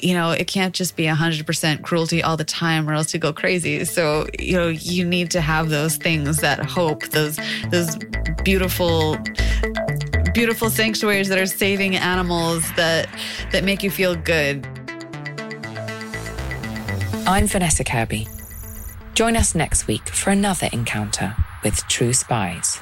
You 0.04 0.14
know, 0.14 0.32
it 0.32 0.48
can't 0.48 0.76
just 0.76 0.98
be 0.98 1.06
100% 1.06 1.82
cruelty 1.82 2.22
all 2.22 2.36
the 2.36 2.44
time 2.44 2.90
or 2.90 2.94
else 2.94 3.14
you 3.14 3.22
go 3.22 3.32
crazy. 3.32 3.86
So, 3.86 4.28
you 4.38 4.58
know, 4.58 4.68
you 4.68 5.06
need 5.06 5.32
to 5.32 5.40
have 5.40 5.70
those 5.70 5.96
things, 5.96 6.42
that 6.42 6.60
hope, 6.66 7.04
those 7.10 7.40
those 7.70 7.96
beautiful 8.44 9.18
beautiful 10.34 10.70
sanctuaries 10.70 11.30
that 11.30 11.40
are 11.40 11.46
saving 11.46 11.96
animals 11.96 12.64
that 12.76 13.08
that 13.54 13.64
make 13.64 13.82
you 13.82 13.90
feel 13.90 14.14
good. 14.14 14.68
I'm 17.26 17.48
Vanessa 17.48 17.86
Kirby. 17.86 18.28
Join 19.14 19.38
us 19.38 19.56
next 19.56 19.88
week 19.88 20.10
for 20.10 20.32
another 20.32 20.68
encounter 20.74 21.34
with 21.64 21.78
true 21.88 22.12
spies. 22.12 22.82